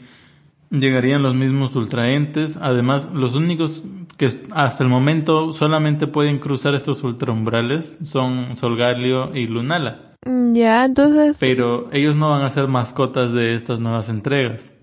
Llegarían 0.70 1.24
los 1.24 1.34
mismos 1.34 1.76
ultraentes. 1.76 2.58
Además, 2.58 3.10
los 3.14 3.36
únicos 3.36 3.84
que 4.18 4.30
hasta 4.52 4.84
el 4.84 4.90
momento 4.90 5.54
solamente 5.54 6.08
pueden 6.08 6.40
cruzar 6.40 6.76
estos 6.76 7.04
ultraumbrales 7.04 7.98
son 8.04 8.58
Solgalio 8.58 9.34
y 9.34 9.48
Lunala. 9.48 10.16
Ya, 10.52 10.84
entonces, 10.84 11.38
Pero 11.40 11.88
ellos 11.94 12.18
no 12.18 12.32
van 12.32 12.42
a 12.42 12.50
ser 12.50 12.68
mascotas 12.68 13.32
de 13.32 13.56
estas 13.56 13.80
nuevas 13.80 14.10
entregas. 14.10 14.74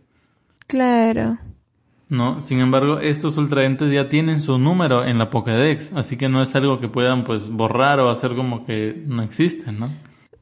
Claro. 0.74 1.38
¿no? 2.08 2.40
Sin 2.40 2.58
embargo, 2.58 2.98
estos 2.98 3.36
ultraentes 3.38 3.92
ya 3.92 4.08
tienen 4.08 4.40
su 4.40 4.58
número 4.58 5.04
en 5.04 5.18
la 5.18 5.30
Pokédex, 5.30 5.92
así 5.92 6.16
que 6.16 6.28
no 6.28 6.42
es 6.42 6.54
algo 6.56 6.80
que 6.80 6.88
puedan 6.88 7.22
pues 7.22 7.48
borrar 7.48 8.00
o 8.00 8.10
hacer 8.10 8.34
como 8.34 8.66
que 8.66 9.02
no 9.06 9.22
existen, 9.22 9.78
¿no? 9.78 9.86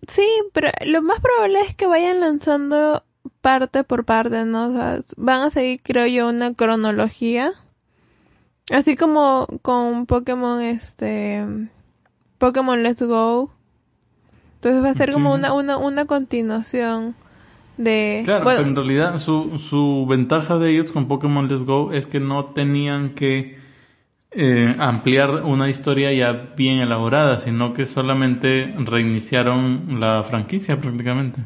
Sí, 0.08 0.26
pero 0.52 0.70
lo 0.86 1.02
más 1.02 1.20
probable 1.20 1.60
es 1.60 1.74
que 1.74 1.86
vayan 1.86 2.20
lanzando 2.20 3.04
parte 3.40 3.84
por 3.84 4.04
parte, 4.04 4.44
¿no? 4.46 4.68
O 4.68 4.72
sea, 4.72 5.00
van 5.16 5.42
a 5.42 5.50
seguir, 5.50 5.80
creo 5.82 6.06
yo, 6.06 6.28
una 6.28 6.54
cronología. 6.54 7.52
Así 8.72 8.96
como 8.96 9.46
con 9.60 10.06
Pokémon, 10.06 10.60
este... 10.62 11.46
Pokémon 12.38 12.82
Let's 12.82 13.02
Go. 13.02 13.52
Entonces 14.54 14.82
va 14.82 14.90
a 14.90 14.94
ser 14.94 15.12
como 15.12 15.32
una, 15.34 15.52
una, 15.52 15.76
una 15.76 16.06
continuación 16.06 17.14
de... 17.76 18.22
Claro, 18.24 18.44
bueno, 18.44 18.58
pero 18.58 18.68
en 18.68 18.76
realidad 18.76 19.18
su, 19.18 19.58
su 19.58 20.06
ventaja 20.08 20.58
de 20.58 20.70
ellos 20.70 20.92
con 20.92 21.08
Pokémon 21.08 21.48
Let's 21.48 21.64
Go 21.64 21.92
es 21.92 22.06
que 22.06 22.20
no 22.20 22.46
tenían 22.46 23.10
que 23.10 23.58
eh, 24.34 24.74
ampliar 24.78 25.44
una 25.44 25.68
historia 25.68 26.10
ya 26.12 26.32
bien 26.56 26.78
elaborada, 26.78 27.38
sino 27.38 27.74
que 27.74 27.84
solamente 27.84 28.74
reiniciaron 28.78 30.00
la 30.00 30.22
franquicia 30.22 30.80
prácticamente. 30.80 31.42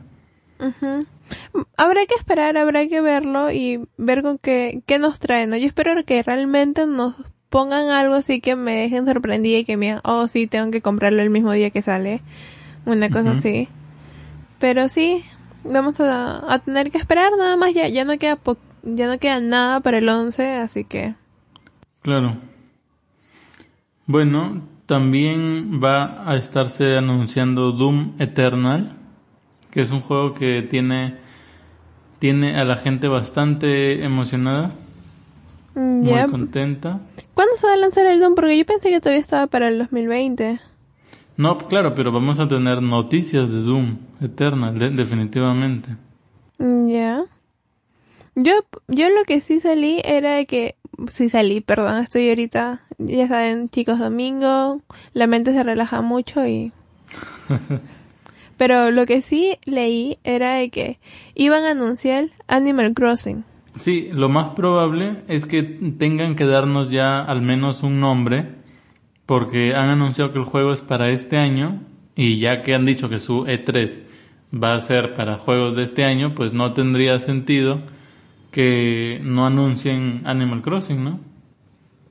Habrá 1.77 2.07
que 2.07 2.15
esperar, 2.15 2.57
habrá 2.57 2.87
que 2.87 3.01
verlo 3.01 3.51
y 3.51 3.81
ver 3.97 4.23
con 4.23 4.39
qué, 4.39 4.83
qué 4.87 4.99
nos 5.01 5.19
traen, 5.19 5.51
¿no? 5.51 5.57
Yo 5.57 5.67
espero 5.67 5.93
que 6.05 6.23
realmente 6.23 6.87
nos 6.87 7.15
pongan 7.49 7.89
algo 7.89 8.15
así 8.15 8.41
que 8.41 8.55
me 8.55 8.77
dejen 8.77 9.05
sorprendida 9.07 9.59
y 9.59 9.65
que 9.65 9.77
me 9.77 9.87
digan, 9.87 10.01
oh 10.05 10.29
sí, 10.29 10.47
tengo 10.47 10.71
que 10.71 10.81
comprarlo 10.81 11.23
el 11.23 11.31
mismo 11.31 11.53
día 11.53 11.71
que 11.71 11.83
sale. 11.83 12.23
Una 12.85 13.11
cosa 13.11 13.33
así. 13.33 13.69
Pero 14.61 14.89
sí, 14.89 15.25
vamos 15.73 15.99
a, 16.01 16.53
a 16.53 16.59
tener 16.61 16.91
que 16.91 16.99
esperar 16.99 17.33
nada 17.39 17.57
más, 17.57 17.75
ya, 17.75 17.89
ya 17.89 18.05
no 18.05 18.19
queda 18.19 18.37
po- 18.37 18.59
ya 18.83 19.07
no 19.09 19.19
queda 19.19 19.41
nada 19.41 19.81
para 19.81 19.99
el 19.99 20.09
11, 20.09 20.55
así 20.57 20.85
que... 20.85 21.15
Claro. 22.03 22.37
Bueno, 24.07 24.63
también 24.87 25.81
va 25.83 26.31
a 26.31 26.37
estarse 26.37 26.97
anunciando 26.97 27.73
Doom 27.73 28.13
Eternal, 28.21 28.93
que 29.71 29.83
es 29.83 29.91
un 29.91 30.01
juego 30.01 30.35
que 30.35 30.63
tiene 30.63 31.17
tiene 32.19 32.59
a 32.59 32.65
la 32.65 32.77
gente 32.77 33.09
bastante 33.09 34.03
emocionada, 34.05 34.73
mm, 35.75 36.01
muy 36.03 36.23
contenta. 36.31 37.01
¿Cuándo 37.35 37.55
se 37.61 37.67
va 37.67 37.75
a 37.75 37.77
lanzar 37.77 38.07
el 38.07 38.21
Doom? 38.21 38.35
Porque 38.35 38.57
yo 38.57 38.65
pensé 38.65 38.89
que 38.89 39.01
todavía 39.01 39.21
estaba 39.21 39.47
para 39.49 39.69
el 39.69 39.79
2020. 39.79 40.61
No, 41.37 41.59
claro, 41.59 41.95
pero 41.95 42.13
vamos 42.13 42.39
a 42.39 42.49
tener 42.49 42.81
noticias 42.81 43.51
de 43.53 43.61
Doom 43.61 43.97
Eternal, 44.21 44.79
de- 44.79 44.91
definitivamente. 44.91 45.91
Mm, 46.59 46.89
Ya. 46.89 47.25
Yo, 48.39 48.53
yo 48.89 49.09
lo 49.09 49.25
que 49.25 49.41
sí 49.41 49.61
salí 49.61 50.03
era 50.05 50.35
de 50.35 50.45
que, 50.45 50.75
sí 51.11 51.31
salí, 51.31 51.63
perdón, 51.63 51.97
estoy 52.03 52.29
ahorita, 52.29 52.83
ya 52.99 53.29
saben, 53.29 53.71
chicos, 53.71 53.99
domingo, 53.99 54.83
la 55.15 55.27
mente 55.27 55.55
se 55.55 55.63
relaja 55.63 56.03
mucho 56.03 56.47
y... 56.47 56.71
Pero 58.59 58.91
lo 58.91 59.07
que 59.07 59.23
sí 59.23 59.57
leí 59.65 60.19
era 60.25 60.55
de 60.55 60.69
que 60.71 60.99
iban 61.35 61.65
a 61.65 61.71
anunciar 61.71 62.29
Animal 62.47 62.93
Crossing. 62.95 63.45
Sí, 63.77 64.09
lo 64.13 64.29
más 64.29 64.51
probable 64.51 65.17
es 65.29 65.47
que 65.47 65.63
tengan 65.63 66.37
que 66.37 66.45
darnos 66.47 66.91
ya 66.91 67.23
al 67.23 67.43
menos 67.43 67.83
un 67.83 68.01
nombre, 68.01 68.49
porque 69.27 69.75
han 69.75 69.89
anunciado 69.91 70.33
que 70.33 70.39
el 70.39 70.45
juego 70.45 70.73
es 70.73 70.81
para 70.83 71.11
este 71.11 71.37
año, 71.37 71.81
y 72.15 72.39
ya 72.39 72.63
que 72.63 72.75
han 72.75 72.87
dicho 72.87 73.09
que 73.11 73.19
su 73.19 73.45
E3 73.45 74.01
va 74.53 74.75
a 74.75 74.81
ser 74.81 75.15
para 75.15 75.39
juegos 75.39 75.75
de 75.77 75.83
este 75.85 76.05
año, 76.05 76.35
pues 76.35 76.53
no 76.53 76.73
tendría 76.73 77.19
sentido 77.19 77.81
que 78.51 79.21
no 79.23 79.47
anuncien 79.47 80.23
Animal 80.25 80.63
Crossing, 80.63 81.03
¿no? 81.05 81.21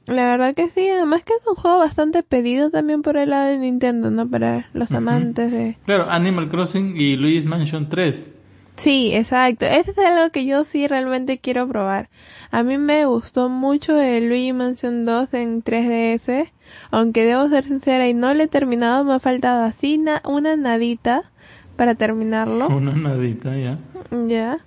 La 0.07 0.27
verdad 0.29 0.53
que 0.53 0.69
sí, 0.69 0.87
además 0.87 1.23
que 1.23 1.33
es 1.33 1.47
un 1.47 1.55
juego 1.55 1.79
bastante 1.79 2.21
pedido 2.21 2.69
también 2.69 3.01
por 3.01 3.17
el 3.17 3.31
lado 3.31 3.47
de 3.47 3.57
Nintendo, 3.57 4.11
¿no? 4.11 4.29
Para 4.29 4.69
los 4.73 4.91
amantes 4.91 5.51
de... 5.51 5.77
Claro, 5.85 6.11
Animal 6.11 6.47
Crossing 6.49 6.95
y 6.95 7.15
Luigi's 7.15 7.45
Mansion 7.45 7.89
3. 7.89 8.29
Sí, 8.75 9.11
exacto. 9.15 9.65
Ese 9.65 9.91
es 9.91 9.97
algo 9.97 10.29
que 10.31 10.45
yo 10.45 10.63
sí 10.65 10.87
realmente 10.87 11.39
quiero 11.39 11.67
probar. 11.67 12.09
A 12.51 12.61
mí 12.61 12.77
me 12.77 13.05
gustó 13.05 13.49
mucho 13.49 13.99
el 13.99 14.27
Luigi 14.29 14.53
Mansion 14.53 15.05
2 15.05 15.33
en 15.33 15.63
3DS, 15.63 16.51
aunque 16.91 17.23
debo 17.23 17.47
ser 17.47 17.63
sincera 17.63 18.07
y 18.07 18.13
no 18.13 18.31
lo 18.33 18.43
he 18.43 18.47
terminado, 18.47 19.03
me 19.05 19.13
ha 19.13 19.19
faltado 19.19 19.63
así 19.63 19.97
na- 19.97 20.21
una 20.25 20.55
nadita 20.55 21.31
para 21.75 21.95
terminarlo. 21.95 22.67
Una 22.67 22.93
nadita 22.93 23.55
ya. 23.57 23.79
Ya, 24.27 24.59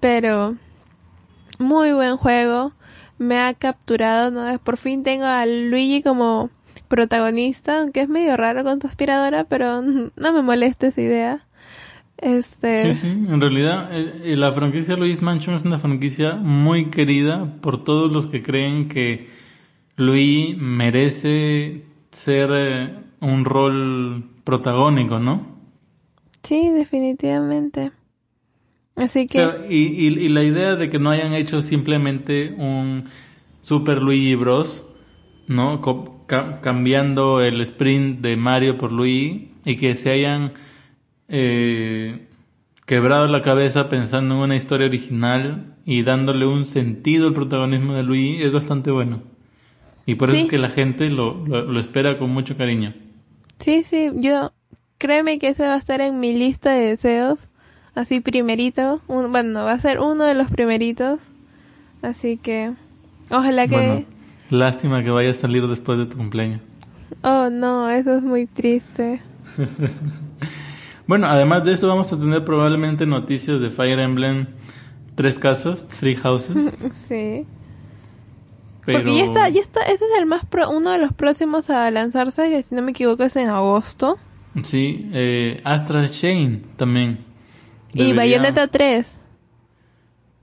pero 0.00 0.56
muy 1.58 1.92
buen 1.92 2.16
juego. 2.16 2.72
Me 3.18 3.38
ha 3.38 3.52
capturado, 3.54 4.30
¿no? 4.30 4.58
Por 4.58 4.76
fin 4.76 5.02
tengo 5.02 5.26
a 5.26 5.44
Luigi 5.46 6.02
como 6.02 6.50
protagonista, 6.88 7.80
aunque 7.80 8.00
es 8.02 8.08
medio 8.08 8.36
raro 8.36 8.64
con 8.64 8.80
su 8.80 8.86
aspiradora, 8.86 9.44
pero 9.44 9.82
no 9.82 10.32
me 10.32 10.42
molesta 10.42 10.88
esa 10.88 11.00
idea. 11.00 11.46
Este, 12.18 12.92
Sí, 12.92 13.00
sí, 13.00 13.06
en 13.06 13.40
realidad 13.40 13.88
eh, 13.92 14.20
eh, 14.24 14.36
la 14.36 14.52
franquicia 14.52 14.94
Luigi's 14.94 15.22
Mansion 15.22 15.56
es 15.56 15.64
una 15.64 15.78
franquicia 15.78 16.34
muy 16.34 16.90
querida 16.90 17.56
por 17.62 17.82
todos 17.82 18.12
los 18.12 18.26
que 18.26 18.42
creen 18.42 18.88
que 18.88 19.30
Luigi 19.96 20.54
merece 20.58 21.84
ser 22.10 22.50
eh, 22.52 22.98
un 23.20 23.46
rol 23.46 24.24
protagónico, 24.44 25.18
¿no? 25.18 25.59
Sí, 26.42 26.68
definitivamente. 26.70 27.92
Así 28.94 29.26
que, 29.26 29.54
y, 29.68 29.76
y, 29.76 30.06
y 30.08 30.28
la 30.28 30.42
idea 30.42 30.76
de 30.76 30.90
que 30.90 30.98
no 30.98 31.10
hayan 31.10 31.34
hecho 31.34 31.62
simplemente 31.62 32.54
un 32.56 33.04
Super 33.60 34.02
Luigi 34.02 34.34
Bros, 34.34 34.86
¿no? 35.46 35.80
Ca- 36.26 36.60
cambiando 36.60 37.40
el 37.40 37.60
sprint 37.60 38.20
de 38.20 38.36
Mario 38.36 38.78
por 38.78 38.92
Luigi 38.92 39.52
y 39.64 39.76
que 39.76 39.94
se 39.96 40.10
hayan 40.10 40.52
eh, 41.28 42.28
quebrado 42.86 43.26
la 43.28 43.42
cabeza 43.42 43.88
pensando 43.88 44.34
en 44.36 44.40
una 44.42 44.56
historia 44.56 44.86
original 44.88 45.76
y 45.86 46.02
dándole 46.02 46.46
un 46.46 46.66
sentido 46.66 47.28
al 47.28 47.34
protagonismo 47.34 47.94
de 47.94 48.02
Luigi 48.04 48.42
es 48.42 48.52
bastante 48.52 48.90
bueno. 48.90 49.22
Y 50.06 50.16
por 50.16 50.30
eso 50.30 50.38
Sí. 50.38 50.42
es 50.42 50.48
que 50.48 50.58
la 50.58 50.70
gente 50.70 51.10
lo, 51.10 51.46
lo, 51.46 51.62
lo 51.64 51.80
espera 51.80 52.18
con 52.18 52.30
mucho 52.30 52.56
cariño. 52.56 52.94
sí, 53.58 53.82
sí, 53.82 54.10
yo, 54.16 54.52
créeme 55.00 55.40
que 55.40 55.48
ese 55.48 55.66
va 55.66 55.74
a 55.74 55.78
estar 55.78 56.00
en 56.00 56.20
mi 56.20 56.32
lista 56.34 56.70
de 56.70 56.90
deseos. 56.90 57.38
Así 57.96 58.20
primerito, 58.20 59.00
un- 59.08 59.32
bueno, 59.32 59.64
va 59.64 59.72
a 59.72 59.80
ser 59.80 59.98
uno 59.98 60.22
de 60.24 60.34
los 60.34 60.48
primeritos. 60.50 61.18
Así 62.02 62.36
que, 62.36 62.72
ojalá 63.30 63.66
que... 63.66 63.76
Bueno, 63.76 64.04
lástima 64.50 65.02
que 65.02 65.10
vaya 65.10 65.32
a 65.32 65.34
salir 65.34 65.66
después 65.66 65.98
de 65.98 66.06
tu 66.06 66.16
cumpleaños. 66.16 66.60
Oh, 67.22 67.50
no, 67.50 67.90
eso 67.90 68.14
es 68.16 68.22
muy 68.22 68.46
triste. 68.46 69.20
Bueno, 71.06 71.26
además 71.26 71.64
de 71.64 71.72
eso 71.72 71.88
vamos 71.88 72.12
a 72.12 72.16
tener 72.16 72.44
probablemente 72.44 73.04
noticias 73.04 73.60
de 73.60 73.70
Fire 73.70 73.98
Emblem 73.98 74.46
Tres 75.16 75.40
Casas, 75.40 75.88
Three 75.88 76.14
Houses. 76.14 76.78
Sí. 76.94 77.46
Pero... 78.86 79.00
Porque 79.00 79.18
ya 79.18 79.24
está, 79.24 79.48
ya 79.48 79.60
está, 79.60 79.80
ese 79.82 80.04
es 80.04 80.10
el 80.18 80.26
más 80.26 80.44
pro- 80.44 80.70
uno 80.70 80.92
de 80.92 80.98
los 80.98 81.12
próximos 81.12 81.68
a 81.68 81.90
lanzarse, 81.90 82.48
que 82.48 82.62
si 82.62 82.74
no 82.76 82.82
me 82.82 82.92
equivoco 82.92 83.24
es 83.24 83.34
en 83.34 83.48
agosto. 83.48 84.18
Sí, 84.64 85.08
eh, 85.12 85.60
Astral 85.64 86.10
Chain 86.10 86.62
también. 86.76 87.18
Y 87.94 88.12
Bayonetta 88.12 88.66
3. 88.68 89.20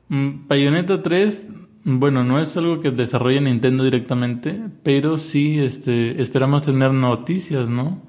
Mm, 0.10 0.48
Bayonetta 0.48 1.02
3, 1.02 1.50
bueno, 1.84 2.24
no 2.24 2.40
es 2.40 2.56
algo 2.58 2.80
que 2.82 2.92
desarrolle 2.92 3.42
Nintendo 3.42 3.84
directamente, 3.84 4.60
pero 4.84 5.18
sí 5.18 5.60
este, 5.60 6.22
esperamos 6.22 6.62
tener 6.62 6.94
noticias, 6.94 7.68
¿no? 7.70 8.02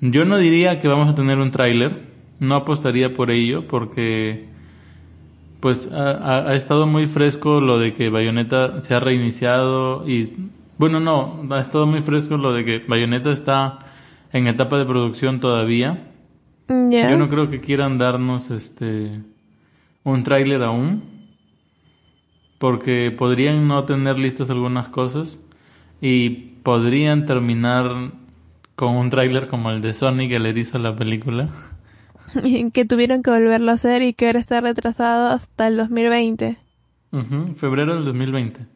Yo 0.00 0.24
no 0.24 0.38
diría 0.38 0.78
que 0.80 0.88
vamos 0.88 1.08
a 1.08 1.14
tener 1.14 1.38
un 1.38 1.50
tráiler, 1.50 2.00
no 2.38 2.54
apostaría 2.54 3.12
por 3.14 3.30
ello, 3.30 3.66
porque 3.68 4.48
pues 5.60 5.90
ha, 5.92 6.10
ha- 6.12 6.48
ha 6.48 6.54
estado 6.54 6.86
muy 6.86 7.06
fresco 7.06 7.60
lo 7.60 7.78
de 7.78 7.92
que 7.92 8.08
Bayonetta 8.08 8.80
se 8.82 8.94
ha 8.94 9.00
reiniciado 9.00 10.08
y, 10.08 10.32
bueno, 10.78 11.00
no, 11.00 11.44
ha 11.54 11.60
estado 11.60 11.86
muy 11.86 12.00
fresco 12.00 12.38
lo 12.38 12.52
de 12.54 12.64
que 12.64 12.78
Bayonetta 12.86 13.30
está 13.30 13.78
en 14.32 14.46
etapa 14.46 14.78
de 14.78 14.84
producción 14.84 15.40
todavía. 15.40 15.98
Ya. 16.68 17.10
Yo 17.10 17.18
no 17.18 17.28
creo 17.28 17.50
que 17.50 17.60
quieran 17.60 17.98
darnos 17.98 18.50
este 18.50 19.22
un 20.04 20.22
tráiler 20.24 20.62
aún, 20.62 21.02
porque 22.58 23.14
podrían 23.16 23.68
no 23.68 23.84
tener 23.84 24.18
listas 24.18 24.50
algunas 24.50 24.88
cosas 24.88 25.40
y 26.00 26.30
podrían 26.62 27.26
terminar 27.26 28.12
con 28.76 28.96
un 28.96 29.10
tráiler 29.10 29.48
como 29.48 29.70
el 29.70 29.80
de 29.80 29.92
Sonic 29.92 30.30
que 30.30 30.38
le 30.38 30.58
hizo 30.58 30.78
la 30.78 30.96
película. 30.96 31.50
que 32.72 32.84
tuvieron 32.84 33.22
que 33.22 33.30
volverlo 33.30 33.70
a 33.70 33.74
hacer 33.74 34.02
y 34.02 34.14
que 34.14 34.26
ahora 34.26 34.40
está 34.40 34.60
retrasado 34.60 35.28
hasta 35.28 35.66
el 35.66 35.76
2020. 35.76 36.56
Ujú, 37.12 37.54
febrero 37.56 37.94
del 37.96 38.04
2020. 38.04 38.66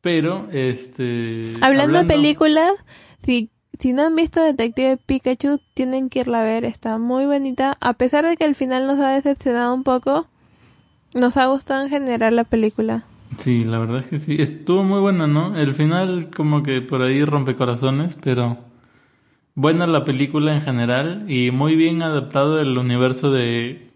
Pero, 0.00 0.48
este... 0.50 1.52
Hablando, 1.60 1.98
de 1.98 2.04
películas, 2.04 2.72
si, 3.22 3.50
si 3.80 3.94
no 3.94 4.02
han 4.02 4.14
visto 4.14 4.42
Detective 4.42 4.98
Pikachu, 4.98 5.58
tienen 5.74 6.10
que 6.10 6.20
irla 6.20 6.42
a 6.42 6.44
ver. 6.44 6.64
Está 6.64 6.98
muy 6.98 7.24
bonita. 7.24 7.78
A 7.80 7.94
pesar 7.94 8.26
de 8.26 8.36
que 8.36 8.44
al 8.44 8.54
final 8.54 8.86
nos 8.86 9.00
ha 9.00 9.08
decepcionado 9.08 9.74
un 9.74 9.84
poco, 9.84 10.26
nos 11.14 11.36
ha 11.38 11.46
gustado 11.46 11.82
en 11.82 11.88
general 11.88 12.36
la 12.36 12.44
película. 12.44 13.04
Sí, 13.38 13.64
la 13.64 13.78
verdad 13.78 14.00
es 14.00 14.06
que 14.06 14.18
sí. 14.18 14.36
Estuvo 14.38 14.82
muy 14.84 15.00
buena, 15.00 15.26
¿no? 15.26 15.56
El 15.56 15.74
final 15.74 16.28
como 16.30 16.62
que 16.62 16.82
por 16.82 17.00
ahí 17.00 17.24
rompe 17.24 17.56
corazones, 17.56 18.18
pero 18.20 18.58
buena 19.54 19.86
la 19.86 20.04
película 20.04 20.54
en 20.54 20.60
general 20.60 21.24
y 21.28 21.50
muy 21.50 21.74
bien 21.74 22.02
adaptado 22.02 22.60
el 22.60 22.76
universo 22.76 23.30
de, 23.30 23.90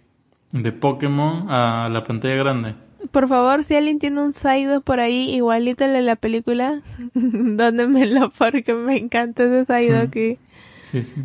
de 0.53 0.73
Pokémon 0.73 1.51
a 1.51 1.91
la 1.93 2.05
pantalla 2.05 2.37
grande. 2.37 2.75
Por 3.11 3.29
favor, 3.29 3.65
si 3.65 3.75
alguien 3.75 3.99
tiene 3.99 4.21
un 4.21 4.35
Saido 4.35 4.81
por 4.81 5.01
ahí, 5.01 5.35
igualito 5.35 5.85
en 5.85 6.07
la 6.07 6.17
película, 6.17 6.83
dóndenmelo 7.15 8.31
porque 8.31 8.75
me 8.75 8.97
encanta 8.97 9.45
ese 9.45 9.65
Saido 9.65 9.99
aquí. 9.99 10.39
Sí, 10.83 11.03
sí. 11.03 11.25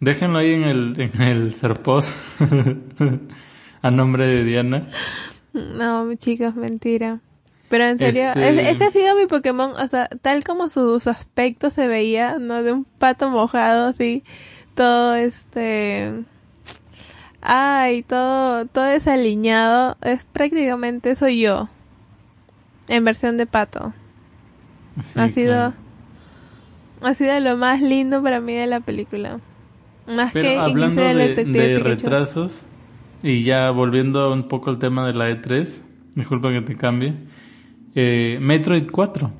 Déjenlo 0.00 0.38
ahí 0.38 0.52
en 0.52 0.64
el, 0.64 0.94
en 0.98 1.20
el 1.20 1.54
Serpos 1.54 2.12
a 3.82 3.90
nombre 3.90 4.26
de 4.26 4.44
Diana. 4.44 4.88
No, 5.52 6.14
chicos, 6.14 6.54
mentira. 6.54 7.20
Pero 7.68 7.84
en 7.84 7.98
serio, 7.98 8.30
este... 8.30 8.70
este... 8.70 8.84
ha 8.84 8.90
sido 8.90 9.14
mi 9.14 9.26
Pokémon, 9.26 9.72
o 9.72 9.88
sea, 9.88 10.08
tal 10.22 10.42
como 10.42 10.68
su, 10.68 10.98
su, 11.00 11.10
aspecto 11.10 11.70
se 11.70 11.86
veía, 11.86 12.38
¿no? 12.38 12.62
De 12.62 12.72
un 12.72 12.84
pato 12.84 13.30
mojado, 13.30 13.88
así, 13.88 14.24
todo 14.74 15.14
este... 15.14 16.24
Ay, 17.42 18.02
todo, 18.02 18.66
todo 18.66 18.84
desaliñado, 18.84 19.96
es 20.02 20.24
prácticamente 20.24 21.16
soy 21.16 21.40
yo. 21.40 21.68
En 22.88 23.04
versión 23.04 23.36
de 23.36 23.46
pato. 23.46 23.92
Sí, 25.00 25.18
ha 25.18 25.28
sido... 25.28 25.54
Claro. 25.54 25.74
Ha 27.02 27.14
sido 27.14 27.40
lo 27.40 27.56
más 27.56 27.80
lindo 27.80 28.22
para 28.22 28.40
mí 28.40 28.52
de 28.52 28.66
la 28.66 28.80
película. 28.80 29.40
Más 30.06 30.32
Pero 30.32 30.48
que 30.48 30.58
hablando 30.58 31.00
de, 31.00 31.34
de, 31.34 31.44
de 31.44 31.78
retrasos, 31.78 32.66
y 33.22 33.42
ya 33.42 33.70
volviendo 33.70 34.32
un 34.32 34.48
poco 34.48 34.70
al 34.70 34.78
tema 34.78 35.06
de 35.06 35.14
la 35.14 35.30
E3, 35.30 35.82
disculpa 36.14 36.50
que 36.50 36.62
te 36.62 36.76
cambie. 36.76 37.14
Eh, 37.94 38.38
Metroid 38.40 38.90
4. 38.90 39.30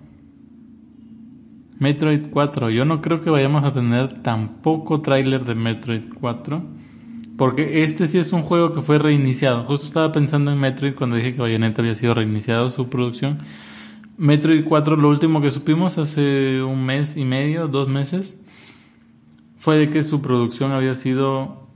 Metroid 1.78 2.30
4. 2.30 2.70
Yo 2.70 2.84
no 2.84 3.00
creo 3.00 3.22
que 3.22 3.30
vayamos 3.30 3.64
a 3.64 3.72
tener 3.72 4.22
tampoco 4.22 5.00
tráiler 5.00 5.44
de 5.44 5.54
Metroid 5.54 6.12
4. 6.20 6.62
Porque 7.40 7.84
este 7.84 8.06
sí 8.06 8.18
es 8.18 8.34
un 8.34 8.42
juego 8.42 8.70
que 8.70 8.82
fue 8.82 8.98
reiniciado. 8.98 9.64
Justo 9.64 9.86
estaba 9.86 10.12
pensando 10.12 10.52
en 10.52 10.60
Metroid 10.60 10.94
cuando 10.94 11.16
dije 11.16 11.34
que 11.34 11.40
Bayonetta 11.40 11.80
había 11.80 11.94
sido 11.94 12.12
reiniciado 12.12 12.68
su 12.68 12.90
producción. 12.90 13.38
Metroid 14.18 14.62
4, 14.62 14.96
lo 14.96 15.08
último 15.08 15.40
que 15.40 15.50
supimos 15.50 15.96
hace 15.96 16.62
un 16.62 16.84
mes 16.84 17.16
y 17.16 17.24
medio, 17.24 17.66
dos 17.66 17.88
meses, 17.88 18.38
fue 19.56 19.78
de 19.78 19.88
que 19.88 20.02
su 20.02 20.20
producción 20.20 20.72
había 20.72 20.94
sido 20.94 21.66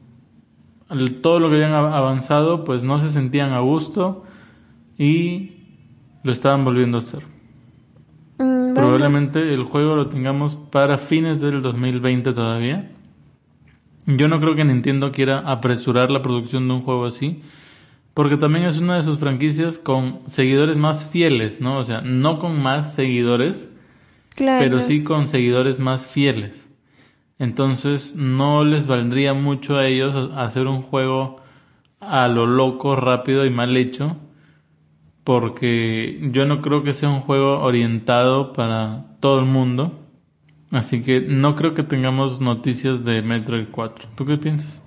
todo 1.23 1.40
lo 1.40 1.49
que 1.49 1.54
habían 1.54 1.73
avanzado, 1.73 2.62
pues 2.64 2.85
no 2.85 3.00
se 3.00 3.09
sentían 3.09 3.54
a 3.54 3.61
gusto 3.61 4.23
y 4.99 5.52
lo 6.25 6.33
estaban 6.33 6.66
volviendo 6.66 6.99
a 6.99 7.00
hacer. 7.00 7.23
Mm, 8.37 8.75
Probablemente 8.75 9.54
el 9.54 9.62
juego 9.62 9.97
lo 9.97 10.09
tengamos 10.09 10.56
para 10.56 10.99
fines 10.99 11.40
del 11.40 11.62
2020 11.62 12.35
todavía. 12.35 12.90
Yo 14.06 14.28
no 14.28 14.40
creo 14.40 14.54
que 14.54 14.64
Nintendo 14.64 15.12
quiera 15.12 15.38
apresurar 15.38 16.11
la 16.11 16.23
producción 16.23 16.68
de 16.68 16.75
un 16.75 16.82
juego 16.82 17.06
así, 17.06 17.42
porque 18.12 18.37
también 18.37 18.66
es 18.66 18.78
una 18.78 18.96
de 18.96 19.02
sus 19.02 19.18
franquicias 19.18 19.78
con 19.78 20.20
seguidores 20.26 20.76
más 20.76 21.08
fieles, 21.08 21.61
¿no? 21.61 21.78
O 21.78 21.84
sea, 21.84 22.00
no 22.02 22.38
con 22.38 22.62
más 22.62 22.94
seguidores, 22.94 23.68
claro. 24.37 24.62
pero 24.62 24.80
sí 24.80 25.02
con 25.02 25.26
seguidores 25.26 25.80
más 25.80 26.06
fieles. 26.06 26.68
Entonces 27.38 28.14
no 28.14 28.64
les 28.64 28.87
valdría 28.87 29.34
mucho 29.34 29.76
a 29.76 29.87
ellos 29.87 30.30
hacer 30.37 30.66
un 30.66 30.82
juego 30.82 31.40
a 32.00 32.28
lo 32.28 32.46
loco, 32.46 32.96
rápido 32.96 33.44
y 33.44 33.50
mal 33.50 33.76
hecho, 33.76 34.16
porque 35.25 36.28
yo 36.32 36.44
no 36.44 36.61
creo 36.61 36.82
que 36.84 36.92
sea 36.92 37.08
un 37.08 37.20
juego 37.20 37.61
orientado 37.61 38.52
para 38.52 39.16
todo 39.20 39.40
el 39.40 39.46
mundo. 39.46 40.03
Así 40.75 41.02
que 41.02 41.21
no 41.21 41.56
creo 41.56 41.75
que 41.75 41.82
tengamos 41.82 42.41
noticias 42.41 43.04
de 43.04 43.23
Metroid 43.23 43.69
4. 43.71 44.08
¿Tú 44.15 44.26
qué 44.26 44.37
piensas? 44.37 44.82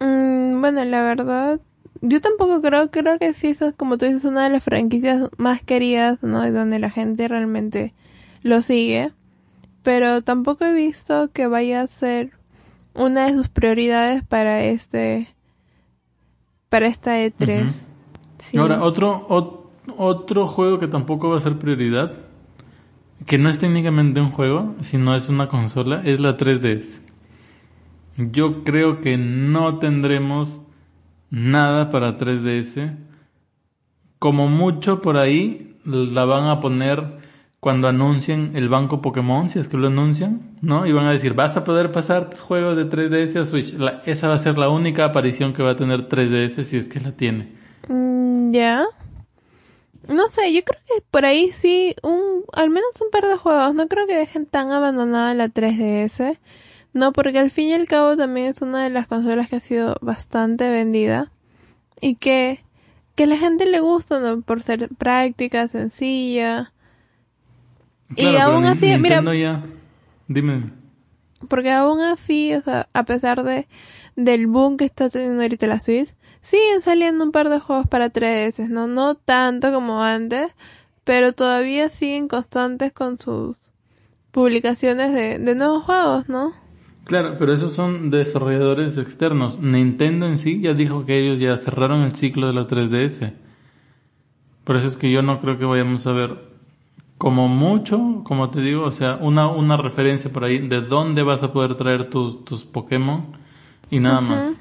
Mm, 0.00 0.60
bueno, 0.60 0.84
la 0.84 1.02
verdad, 1.02 1.60
yo 2.00 2.20
tampoco 2.20 2.60
creo, 2.62 2.90
creo 2.90 3.18
que 3.18 3.34
sí, 3.34 3.48
eso 3.48 3.66
es 3.68 3.74
como 3.74 3.98
tú 3.98 4.06
dices, 4.06 4.24
una 4.24 4.44
de 4.44 4.50
las 4.50 4.64
franquicias 4.64 5.28
más 5.36 5.62
queridas, 5.62 6.22
¿no? 6.22 6.42
Es 6.42 6.54
donde 6.54 6.78
la 6.78 6.90
gente 6.90 7.28
realmente 7.28 7.94
lo 8.42 8.62
sigue 8.62 9.12
pero 9.88 10.20
tampoco 10.20 10.66
he 10.66 10.74
visto 10.74 11.30
que 11.32 11.46
vaya 11.46 11.80
a 11.80 11.86
ser 11.86 12.32
una 12.94 13.24
de 13.24 13.36
sus 13.36 13.48
prioridades 13.48 14.22
para 14.22 14.62
este 14.62 15.28
para 16.68 16.88
esta 16.88 17.16
E3. 17.18 17.30
Uh 17.40 17.66
-huh. 17.66 17.86
sí. 18.36 18.58
Ahora, 18.58 18.82
otro, 18.82 19.24
o, 19.30 19.70
otro 19.96 20.46
juego 20.46 20.78
que 20.78 20.88
tampoco 20.88 21.30
va 21.30 21.38
a 21.38 21.40
ser 21.40 21.58
prioridad, 21.58 22.12
que 23.28 23.36
no 23.36 23.50
es 23.50 23.58
técnicamente 23.58 24.22
un 24.22 24.30
juego, 24.30 24.74
sino 24.80 25.14
es 25.14 25.28
una 25.28 25.48
consola, 25.48 26.00
es 26.02 26.18
la 26.18 26.38
3DS. 26.38 27.02
Yo 28.16 28.64
creo 28.64 29.02
que 29.02 29.18
no 29.18 29.78
tendremos 29.78 30.62
nada 31.30 31.90
para 31.90 32.16
3DS. 32.16 32.96
Como 34.18 34.48
mucho 34.48 35.02
por 35.02 35.18
ahí 35.18 35.76
la 35.84 36.24
van 36.24 36.46
a 36.46 36.58
poner 36.60 37.18
cuando 37.60 37.86
anuncien 37.86 38.52
el 38.54 38.70
banco 38.70 39.02
Pokémon, 39.02 39.50
si 39.50 39.58
es 39.58 39.68
que 39.68 39.76
lo 39.76 39.88
anuncian, 39.88 40.56
¿no? 40.62 40.86
Y 40.86 40.92
van 40.92 41.06
a 41.06 41.12
decir, 41.12 41.34
vas 41.34 41.56
a 41.58 41.64
poder 41.64 41.92
pasar 41.92 42.30
tus 42.30 42.40
juegos 42.40 42.76
de 42.76 42.88
3DS 42.88 43.40
a 43.40 43.44
Switch. 43.44 43.74
Esa 44.06 44.28
va 44.28 44.34
a 44.34 44.38
ser 44.38 44.56
la 44.56 44.70
única 44.70 45.04
aparición 45.04 45.52
que 45.52 45.62
va 45.62 45.72
a 45.72 45.76
tener 45.76 46.08
3DS 46.08 46.62
si 46.62 46.78
es 46.78 46.88
que 46.88 47.00
la 47.00 47.12
tiene. 47.12 47.52
Mm, 47.88 48.52
ya. 48.52 48.86
No 50.08 50.28
sé, 50.28 50.52
yo 50.52 50.64
creo 50.64 50.80
que 50.86 51.02
por 51.10 51.24
ahí 51.24 51.52
sí, 51.52 51.94
un, 52.02 52.44
al 52.52 52.70
menos 52.70 52.90
un 53.00 53.10
par 53.10 53.26
de 53.26 53.36
juegos. 53.36 53.74
No 53.74 53.88
creo 53.88 54.06
que 54.06 54.16
dejen 54.16 54.46
tan 54.46 54.72
abandonada 54.72 55.34
la 55.34 55.48
3DS. 55.48 56.38
No, 56.94 57.12
porque 57.12 57.38
al 57.38 57.50
fin 57.50 57.68
y 57.68 57.74
al 57.74 57.86
cabo 57.86 58.16
también 58.16 58.48
es 58.48 58.62
una 58.62 58.82
de 58.82 58.90
las 58.90 59.06
consolas 59.06 59.48
que 59.50 59.56
ha 59.56 59.60
sido 59.60 59.96
bastante 60.00 60.68
vendida. 60.70 61.30
Y 62.00 62.14
que, 62.16 62.64
que 63.14 63.24
a 63.24 63.26
la 63.26 63.36
gente 63.36 63.66
le 63.66 63.80
gusta, 63.80 64.18
¿no? 64.18 64.40
Por 64.40 64.62
ser 64.62 64.88
práctica, 64.96 65.68
sencilla 65.68 66.72
Claro, 68.16 68.32
y 68.32 68.40
aún 68.40 68.64
así, 68.64 68.96
mira, 68.98 69.22
ya... 69.34 69.64
Dime. 70.26 70.77
Porque 71.48 71.72
aún 71.72 72.00
así, 72.00 72.52
a 72.92 73.04
pesar 73.04 73.44
de 73.44 73.66
del 74.16 74.48
boom 74.48 74.76
que 74.76 74.84
está 74.84 75.08
teniendo 75.08 75.42
ahorita 75.42 75.68
la 75.68 75.78
Switch, 75.78 76.14
siguen 76.40 76.82
saliendo 76.82 77.24
un 77.24 77.30
par 77.30 77.48
de 77.48 77.60
juegos 77.60 77.86
para 77.86 78.12
3DS, 78.12 78.68
¿no? 78.68 78.88
No 78.88 79.14
tanto 79.14 79.72
como 79.72 80.02
antes, 80.02 80.54
pero 81.04 81.32
todavía 81.32 81.88
siguen 81.88 82.26
constantes 82.26 82.92
con 82.92 83.18
sus 83.20 83.56
publicaciones 84.32 85.12
de, 85.14 85.38
de 85.38 85.54
nuevos 85.54 85.84
juegos, 85.84 86.28
¿no? 86.28 86.52
Claro, 87.04 87.36
pero 87.38 87.54
esos 87.54 87.72
son 87.72 88.10
desarrolladores 88.10 88.98
externos. 88.98 89.60
Nintendo 89.60 90.26
en 90.26 90.36
sí 90.36 90.60
ya 90.60 90.74
dijo 90.74 91.06
que 91.06 91.18
ellos 91.18 91.38
ya 91.38 91.56
cerraron 91.56 92.02
el 92.02 92.12
ciclo 92.14 92.48
de 92.48 92.52
la 92.52 92.66
3DS. 92.66 93.32
Por 94.64 94.76
eso 94.76 94.88
es 94.88 94.96
que 94.96 95.10
yo 95.10 95.22
no 95.22 95.40
creo 95.40 95.58
que 95.58 95.64
vayamos 95.64 96.06
a 96.06 96.12
ver 96.12 96.47
como 97.18 97.48
mucho, 97.48 98.22
como 98.24 98.50
te 98.50 98.60
digo, 98.60 98.84
o 98.84 98.90
sea, 98.90 99.16
una, 99.20 99.48
una 99.48 99.76
referencia 99.76 100.32
por 100.32 100.44
ahí 100.44 100.58
de 100.58 100.80
dónde 100.80 101.22
vas 101.22 101.42
a 101.42 101.52
poder 101.52 101.74
traer 101.74 102.08
tus, 102.08 102.44
tus 102.44 102.64
Pokémon 102.64 103.36
y 103.90 104.00
nada 104.00 104.20
más. 104.20 104.52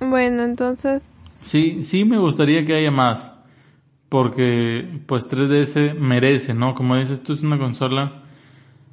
Bueno, 0.00 0.42
entonces, 0.42 1.02
Sí, 1.44 1.82
sí 1.82 2.06
me 2.06 2.16
gustaría 2.16 2.64
que 2.64 2.74
haya 2.74 2.90
más, 2.90 3.30
porque 4.08 5.02
pues 5.06 5.28
3DS 5.30 5.94
merece, 5.94 6.54
¿no? 6.54 6.74
Como 6.74 6.96
dices 6.96 7.22
tú, 7.22 7.34
es 7.34 7.42
una 7.42 7.58
consola 7.58 8.22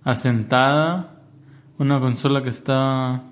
asentada, 0.04 1.22
una 1.78 2.02
consola 2.02 2.42
que 2.42 2.50
está, 2.50 3.24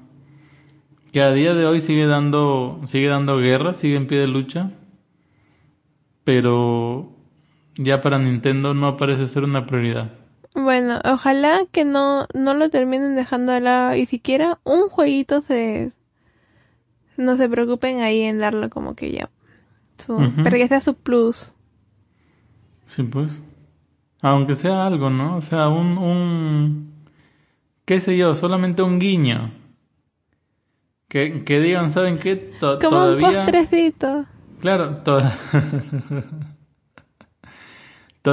que 1.12 1.22
a 1.22 1.34
día 1.34 1.54
de 1.54 1.66
hoy 1.66 1.82
sigue 1.82 2.06
dando, 2.06 2.80
sigue 2.86 3.10
dando 3.10 3.38
guerra, 3.40 3.74
sigue 3.74 3.98
en 3.98 4.08
pie 4.08 4.20
de 4.20 4.28
lucha, 4.28 4.72
pero 6.24 7.12
ya 7.82 8.02
para 8.02 8.20
Nintendo 8.20 8.74
no 8.74 8.98
parece 8.98 9.28
ser 9.28 9.44
una 9.44 9.66
prioridad. 9.66 10.12
bueno, 10.54 11.00
ojalá 11.06 11.62
que 11.72 11.86
no, 11.86 12.28
no 12.34 12.54
lo 12.54 12.70
terminen 12.70 13.16
dejando 13.16 13.54
de 13.54 13.62
lado 13.62 13.96
y 13.96 14.06
siquiera 14.06 14.60
un 14.66 14.90
jueguito 14.90 15.42
se, 15.42 15.94
no 17.18 17.38
se 17.38 17.48
preocupen 17.50 18.02
ahí 18.02 18.22
en 18.22 18.40
darlo 18.40 18.70
como 18.70 18.96
que 18.96 19.12
ya, 19.12 19.30
su, 19.98 20.18
para 20.44 20.58
que 20.58 20.68
sea 20.68 20.82
su 20.82 20.96
plus. 20.96 21.54
Sí, 22.86 23.04
pues. 23.04 23.42
Aunque 24.22 24.56
sea 24.56 24.86
algo, 24.86 25.10
¿no? 25.10 25.38
O 25.38 25.42
sea, 25.42 25.70
un, 25.70 25.98
un, 25.98 26.94
qué 27.86 28.02
sé 28.02 28.18
yo, 28.18 28.36
solamente 28.36 28.82
un 28.82 29.00
guiño. 29.00 29.52
Que, 31.08 31.44
que 31.46 31.60
digan, 31.60 31.92
¿saben 31.92 32.18
qué? 32.20 32.36
To- 32.36 32.80
Como 32.80 33.06
un 33.14 33.18
postrecito. 33.20 34.26
Claro, 34.60 34.98
toda... 34.98 35.38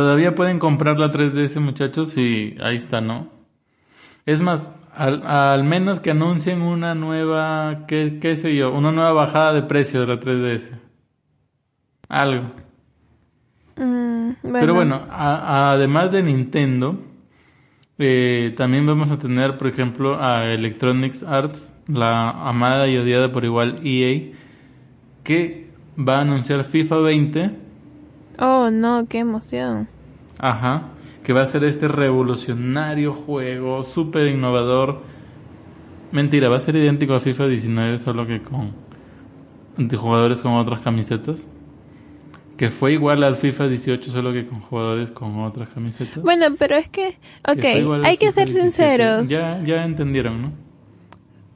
todavía 0.03 0.35
pueden 0.35 0.59
comprar 0.59 0.99
la 1.01 1.09
3DS 1.11 1.61
muchachos 1.61 2.17
y 2.17 2.57
ahí 2.61 2.77
está, 2.77 3.01
¿no? 3.01 3.29
Es 4.27 4.41
más, 4.43 4.73
al, 4.95 5.27
al 5.27 5.65
menos 5.65 6.01
que 6.01 6.11
anuncien 6.13 6.63
una 6.63 6.95
nueva, 6.95 7.85
qué, 7.89 8.19
qué 8.21 8.37
sé 8.37 8.55
yo, 8.57 8.73
una 8.73 8.93
nueva 8.93 9.13
bajada 9.13 9.53
de 9.55 9.63
precio 9.63 10.01
de 10.01 10.07
la 10.09 10.21
3DS. 10.21 10.77
Algo. 12.09 12.51
Mm, 13.77 14.31
Pero 14.53 14.75
bueno, 14.75 15.03
a- 15.11 15.73
además 15.73 16.13
de 16.13 16.23
Nintendo, 16.23 16.99
eh, 17.99 18.55
también 18.57 18.87
vamos 18.87 19.11
a 19.11 19.19
tener, 19.19 19.59
por 19.59 19.69
ejemplo, 19.69 20.23
a 20.23 20.47
Electronics 20.53 21.23
Arts, 21.23 21.75
la 21.89 22.31
amada 22.49 22.89
y 22.89 22.97
odiada 22.99 23.33
por 23.33 23.45
igual 23.45 23.77
EA, 23.85 24.33
que 25.25 25.71
va 25.99 26.19
a 26.19 26.23
anunciar 26.23 26.65
FIFA 26.65 26.99
20, 26.99 27.51
Oh, 28.39 28.71
no, 28.71 29.07
qué 29.09 29.19
emoción. 29.19 29.89
ajá, 30.39 30.83
que 31.25 31.33
va 31.33 31.43
a 31.43 31.47
ser 31.47 31.65
este 31.65 31.89
revolucionario 31.89 33.13
juego, 33.13 33.83
súper 33.83 34.29
innovador. 34.29 35.01
Mentira, 36.13 36.49
va 36.49 36.57
a 36.57 36.61
ser 36.61 36.77
idéntico 36.77 37.15
a 37.15 37.21
FIFA 37.21 37.47
19, 37.49 37.99
solo 37.99 38.27
que 38.27 38.41
con 38.43 38.73
jugadores 39.97 40.41
con 40.41 40.53
otras 40.55 40.81
camisetas. 40.81 41.49
Que 42.57 42.71
fue 42.71 42.93
igual 42.93 43.23
al 43.25 43.37
FIFA 43.37 43.69
18, 43.69 44.11
solo 44.11 44.33
que 44.33 44.47
con 44.47 44.61
jugadores 44.61 45.11
con 45.11 45.39
otras 45.41 45.69
camisetas. 45.71 46.23
Bueno, 46.23 46.47
pero 46.59 46.77
es 46.77 46.89
que, 46.89 47.19
ok, 47.47 47.65
hay 48.05 48.17
que 48.17 48.29
FIFA 48.29 48.33
ser 48.33 48.47
17. 48.49 48.63
sinceros. 48.63 49.29
Ya, 49.29 49.61
ya 49.65 49.85
entendieron, 49.85 50.41
¿no? 50.43 50.53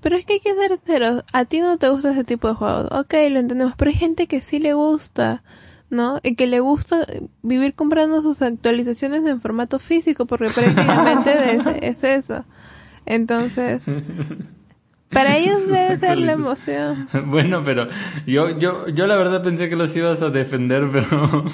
Pero 0.03 0.17
es 0.17 0.27
que 0.27 0.35
hay 0.35 0.41
que 0.41 0.55
ser 0.55 0.77
sinceros. 0.77 1.25
A 1.33 1.45
ti 1.47 1.61
no 1.61 1.79
te 1.79 1.89
gusta 1.89 2.11
ese 2.11 2.25
tipo 2.25 2.49
de 2.49 2.55
juegos. 2.55 2.89
Ok, 2.93 3.15
lo 3.31 3.39
entendemos. 3.39 3.75
Pero 3.77 3.91
hay 3.91 3.97
gente 3.97 4.27
que 4.27 4.41
sí 4.43 4.59
le 4.59 4.75
gusta, 4.75 5.43
¿no? 5.91 6.21
Y 6.23 6.37
que 6.37 6.47
le 6.47 6.61
gusta 6.61 7.07
vivir 7.43 7.75
comprando 7.75 8.23
sus 8.23 8.41
actualizaciones 8.43 9.27
en 9.27 9.41
formato 9.41 9.79
físico, 9.79 10.27
porque 10.27 10.49
prácticamente 10.49 11.33
es, 11.55 11.67
es 11.83 12.05
eso. 12.05 12.45
Entonces, 13.07 13.83
para 15.11 15.37
ellos 15.37 15.67
debe 15.67 15.99
ser 15.99 16.19
la 16.19 16.33
emoción. 16.33 17.09
Bueno, 17.27 17.63
pero 17.65 17.89
yo, 18.27 18.57
yo, 18.59 18.89
yo 18.89 19.07
la 19.07 19.17
verdad 19.17 19.43
pensé 19.43 19.69
que 19.69 19.77
los 19.77 19.95
ibas 19.97 20.23
a 20.23 20.31
defender, 20.31 20.89
pero 20.93 21.45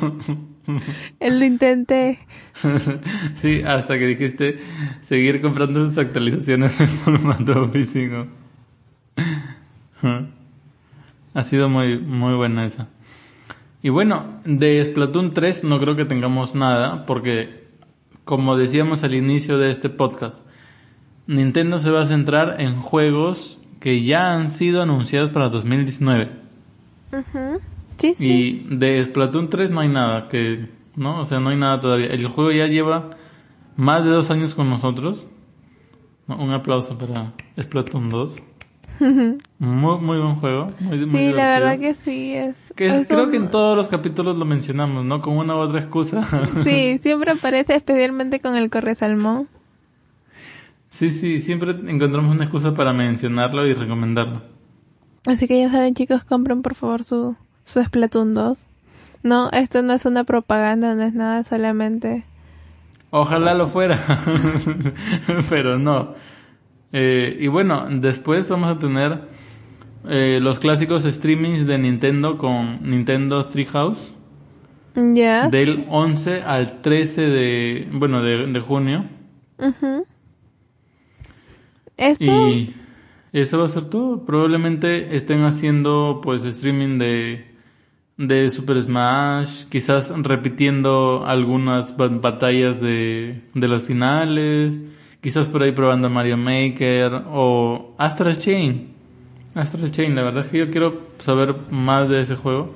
Lo 1.20 1.44
intenté. 1.44 2.18
sí, 3.36 3.62
hasta 3.62 3.98
que 3.98 4.06
dijiste 4.06 4.58
seguir 5.00 5.40
comprando 5.40 5.86
sus 5.86 5.98
actualizaciones 5.98 6.78
en 6.80 6.88
formato 6.88 7.68
físico. 7.70 8.26
Ha 11.32 11.42
sido 11.42 11.68
muy, 11.68 11.98
muy 11.98 12.34
buena 12.34 12.66
esa. 12.66 12.88
Y 13.86 13.88
bueno, 13.88 14.40
de 14.44 14.84
Splatoon 14.84 15.32
3 15.32 15.62
no 15.62 15.78
creo 15.78 15.94
que 15.94 16.04
tengamos 16.04 16.56
nada, 16.56 17.06
porque 17.06 17.68
como 18.24 18.56
decíamos 18.56 19.04
al 19.04 19.14
inicio 19.14 19.58
de 19.58 19.70
este 19.70 19.90
podcast, 19.90 20.40
Nintendo 21.28 21.78
se 21.78 21.92
va 21.92 22.02
a 22.02 22.06
centrar 22.06 22.60
en 22.60 22.74
juegos 22.80 23.60
que 23.78 24.02
ya 24.02 24.34
han 24.34 24.50
sido 24.50 24.82
anunciados 24.82 25.30
para 25.30 25.50
2019. 25.50 26.32
Ujú. 27.12 27.60
Sí, 27.98 28.14
sí. 28.16 28.28
Y 28.28 28.76
de 28.76 29.04
Splatoon 29.04 29.50
3 29.50 29.70
no 29.70 29.78
hay 29.78 29.88
nada, 29.88 30.26
que, 30.26 30.68
¿no? 30.96 31.20
O 31.20 31.24
sea, 31.24 31.38
no 31.38 31.50
hay 31.50 31.56
nada 31.56 31.78
todavía. 31.78 32.08
El 32.08 32.26
juego 32.26 32.50
ya 32.50 32.66
lleva 32.66 33.10
más 33.76 34.04
de 34.04 34.10
dos 34.10 34.32
años 34.32 34.56
con 34.56 34.68
nosotros. 34.68 35.28
¿no? 36.26 36.38
Un 36.38 36.50
aplauso 36.50 36.98
para 36.98 37.34
Splatoon 37.56 38.10
2. 38.10 38.36
Muy, 39.58 39.98
muy 39.98 40.18
buen 40.18 40.34
juego. 40.36 40.68
Muy, 40.80 40.98
muy 41.06 41.06
Sí, 41.06 41.06
la 41.06 41.10
divertido. 41.10 41.36
verdad 41.36 41.78
que 41.78 41.94
sí. 41.94 42.34
Es, 42.34 42.54
Que 42.74 42.86
es- 42.88 42.94
es 42.96 43.08
creo 43.08 43.24
un- 43.24 43.30
que 43.30 43.36
en 43.36 43.50
todos 43.50 43.76
los 43.76 43.88
capítulos 43.88 44.36
lo 44.36 44.44
mencionamos, 44.44 45.04
¿no? 45.04 45.20
Con 45.22 45.36
una 45.36 45.54
u 45.54 45.58
otra 45.58 45.80
excusa. 45.80 46.22
Sí, 46.64 46.98
siempre 47.02 47.32
aparece 47.32 47.74
especialmente 47.76 48.40
con 48.40 48.56
el 48.56 48.70
corresalmón. 48.70 49.48
sí, 50.88 51.10
sí, 51.10 51.40
siempre 51.40 51.72
encontramos 51.86 52.34
una 52.34 52.44
excusa 52.44 52.74
para 52.74 52.92
mencionarlo 52.92 53.66
y 53.66 53.74
recomendarlo. 53.74 54.42
Así 55.26 55.46
que 55.48 55.58
ya 55.60 55.70
saben, 55.70 55.94
chicos, 55.94 56.24
compren 56.24 56.62
por 56.62 56.74
favor 56.74 57.02
su, 57.04 57.36
su 57.64 57.82
Splatoon 57.82 58.34
2. 58.34 58.64
No, 59.22 59.50
esto 59.50 59.82
no 59.82 59.92
es 59.92 60.04
una 60.06 60.22
propaganda, 60.24 60.94
no 60.94 61.02
es 61.02 61.14
nada, 61.14 61.42
solamente. 61.42 62.24
Ojalá 63.10 63.54
lo 63.54 63.66
fuera, 63.66 63.98
pero 65.50 65.78
no. 65.78 66.14
Eh, 66.98 67.36
y 67.40 67.48
bueno, 67.48 67.86
después 67.90 68.48
vamos 68.48 68.74
a 68.74 68.78
tener 68.78 69.20
eh, 70.08 70.38
los 70.40 70.58
clásicos 70.58 71.02
streamings 71.04 71.66
de 71.66 71.76
Nintendo 71.76 72.38
con 72.38 72.78
Nintendo 72.88 73.44
Treehouse 73.44 74.14
Ya. 74.94 75.48
del 75.50 75.84
11 75.90 76.42
al 76.42 76.80
13 76.80 77.20
de, 77.22 77.88
bueno, 77.92 78.22
de, 78.22 78.46
de 78.46 78.60
junio. 78.60 79.04
Ujú. 79.58 80.06
Esto. 81.96 82.48
Y 82.48 82.74
eso 83.32 83.58
va 83.58 83.64
a 83.66 83.68
ser 83.68 83.86
todo. 83.86 84.24
Probablemente 84.24 85.16
estén 85.16 85.42
haciendo 85.44 86.20
pues 86.22 86.44
streaming 86.44 86.98
de, 86.98 87.46
de 88.16 88.48
Super 88.50 88.82
Smash, 88.82 89.64
quizás 89.68 90.12
repitiendo 90.16 91.24
algunas 91.26 91.96
ba- 91.96 92.08
batallas 92.08 92.80
de, 92.80 93.42
de 93.54 93.68
las 93.68 93.82
finales, 93.82 94.78
quizás 95.20 95.48
por 95.48 95.62
ahí 95.62 95.72
probando 95.72 96.08
Mario 96.08 96.36
Maker 96.36 97.22
o 97.28 97.94
Astral 97.98 98.38
Chain. 98.38 98.94
Astral 99.54 99.90
Chain, 99.90 100.14
la 100.14 100.22
verdad 100.22 100.44
es 100.44 100.50
que 100.50 100.58
yo 100.58 100.70
quiero 100.70 101.00
saber 101.18 101.54
más 101.70 102.08
de 102.08 102.20
ese 102.20 102.36
juego. 102.36 102.74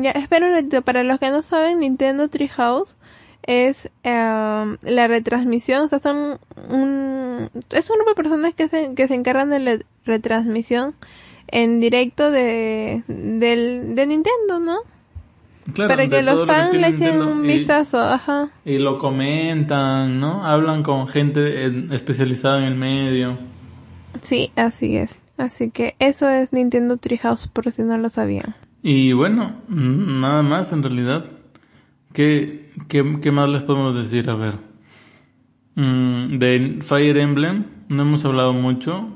Ya, 0.00 0.12
espera 0.12 0.46
un 0.46 0.52
ratito. 0.52 0.82
Para 0.82 1.02
los 1.02 1.18
que 1.18 1.30
no 1.30 1.42
saben, 1.42 1.80
Nintendo 1.80 2.28
Treehouse 2.28 2.96
es 3.42 3.90
em, 4.02 4.76
la 4.82 5.08
retransmisión. 5.08 5.84
O 5.84 5.88
sea, 5.88 6.00
son 6.00 6.38
un, 6.70 7.50
es 7.70 7.90
un 7.90 7.96
grupo 7.96 8.10
de 8.10 8.14
personas 8.14 8.54
que 8.54 8.68
se, 8.68 8.94
que 8.94 9.08
se 9.08 9.14
encargan 9.14 9.50
de 9.50 9.58
la 9.58 9.78
retransmisión 10.04 10.94
en 11.48 11.80
directo 11.80 12.30
de, 12.30 13.02
del, 13.06 13.94
de 13.94 14.06
Nintendo, 14.06 14.60
¿no? 14.60 14.78
Claro, 15.72 15.88
Para 15.88 16.08
que 16.08 16.22
los 16.22 16.46
fans 16.46 16.74
le 16.74 16.88
echen 16.88 17.22
un 17.22 17.42
vistazo, 17.42 17.98
ajá. 17.98 18.50
Y 18.64 18.78
lo 18.78 18.98
comentan, 18.98 20.20
¿no? 20.20 20.44
Hablan 20.44 20.82
con 20.82 21.08
gente 21.08 21.64
en- 21.64 21.90
especializada 21.92 22.58
en 22.58 22.64
el 22.64 22.74
medio. 22.74 23.38
Sí, 24.22 24.50
así 24.56 24.96
es. 24.96 25.16
Así 25.38 25.70
que 25.70 25.96
eso 25.98 26.28
es 26.28 26.52
Nintendo 26.52 26.96
Treehouse, 26.98 27.48
por 27.48 27.70
si 27.72 27.82
no 27.82 27.96
lo 27.98 28.08
sabían. 28.08 28.54
Y 28.82 29.12
bueno, 29.14 29.54
nada 29.68 30.42
más 30.42 30.70
en 30.72 30.82
realidad. 30.82 31.24
¿Qué, 32.12 32.70
qué, 32.88 33.18
qué 33.20 33.32
más 33.32 33.48
les 33.48 33.62
podemos 33.64 33.96
decir? 33.96 34.28
A 34.30 34.36
ver. 34.36 34.54
Mm, 35.76 36.38
de 36.38 36.78
Fire 36.82 37.16
Emblem 37.16 37.64
no 37.88 38.02
hemos 38.02 38.24
hablado 38.24 38.52
mucho, 38.52 39.08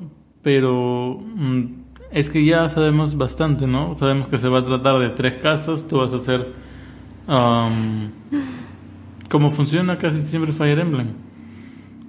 pero 0.42 1.20
mm, 1.20 1.87
es 2.10 2.30
que 2.30 2.44
ya 2.44 2.68
sabemos 2.68 3.16
bastante, 3.16 3.66
¿no? 3.66 3.96
Sabemos 3.96 4.28
que 4.28 4.38
se 4.38 4.48
va 4.48 4.60
a 4.60 4.64
tratar 4.64 4.98
de 4.98 5.10
tres 5.10 5.38
casas, 5.42 5.86
tú 5.86 5.98
vas 5.98 6.12
a 6.12 6.16
hacer... 6.16 6.52
um, 7.26 8.10
como 9.28 9.50
funciona 9.50 9.98
casi 9.98 10.22
siempre 10.22 10.52
Fire 10.52 10.78
Emblem. 10.78 11.12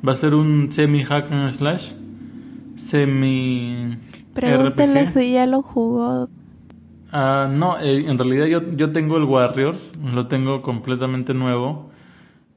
Va 0.08 0.14
a 0.14 0.16
ser 0.16 0.34
un 0.34 0.72
semi 0.72 1.04
hack 1.04 1.32
and 1.32 1.52
slash, 1.52 1.92
semi 2.76 3.98
Pregúntenle 4.34 5.04
RPG. 5.04 5.12
si 5.12 5.32
ya 5.34 5.46
lo 5.46 5.62
jugó. 5.62 6.30
Ah, 7.12 7.50
no, 7.52 7.78
eh, 7.80 8.06
en 8.08 8.18
realidad 8.18 8.46
yo, 8.46 8.62
yo 8.76 8.92
tengo 8.92 9.18
el 9.18 9.24
Warriors, 9.24 9.94
lo 10.02 10.28
tengo 10.28 10.62
completamente 10.62 11.34
nuevo, 11.34 11.90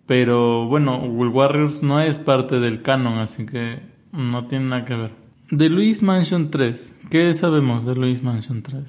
pero 0.07 0.67
bueno, 0.67 1.01
el 1.03 1.29
Warriors 1.29 1.83
no 1.83 2.01
es 2.01 2.21
parte 2.21 2.61
del 2.61 2.83
canon, 2.83 3.19
así 3.19 3.47
que 3.47 3.81
no 4.13 4.47
tiene 4.47 4.67
nada 4.67 4.85
que 4.85 4.95
ver. 4.95 5.22
De 5.53 5.69
Luis 5.69 6.03
Mansion 6.03 6.51
3, 6.51 6.95
¿qué 7.11 7.35
sabemos 7.35 7.85
de 7.85 7.95
Luis 7.95 8.23
Mansion 8.23 8.62
3? 8.62 8.85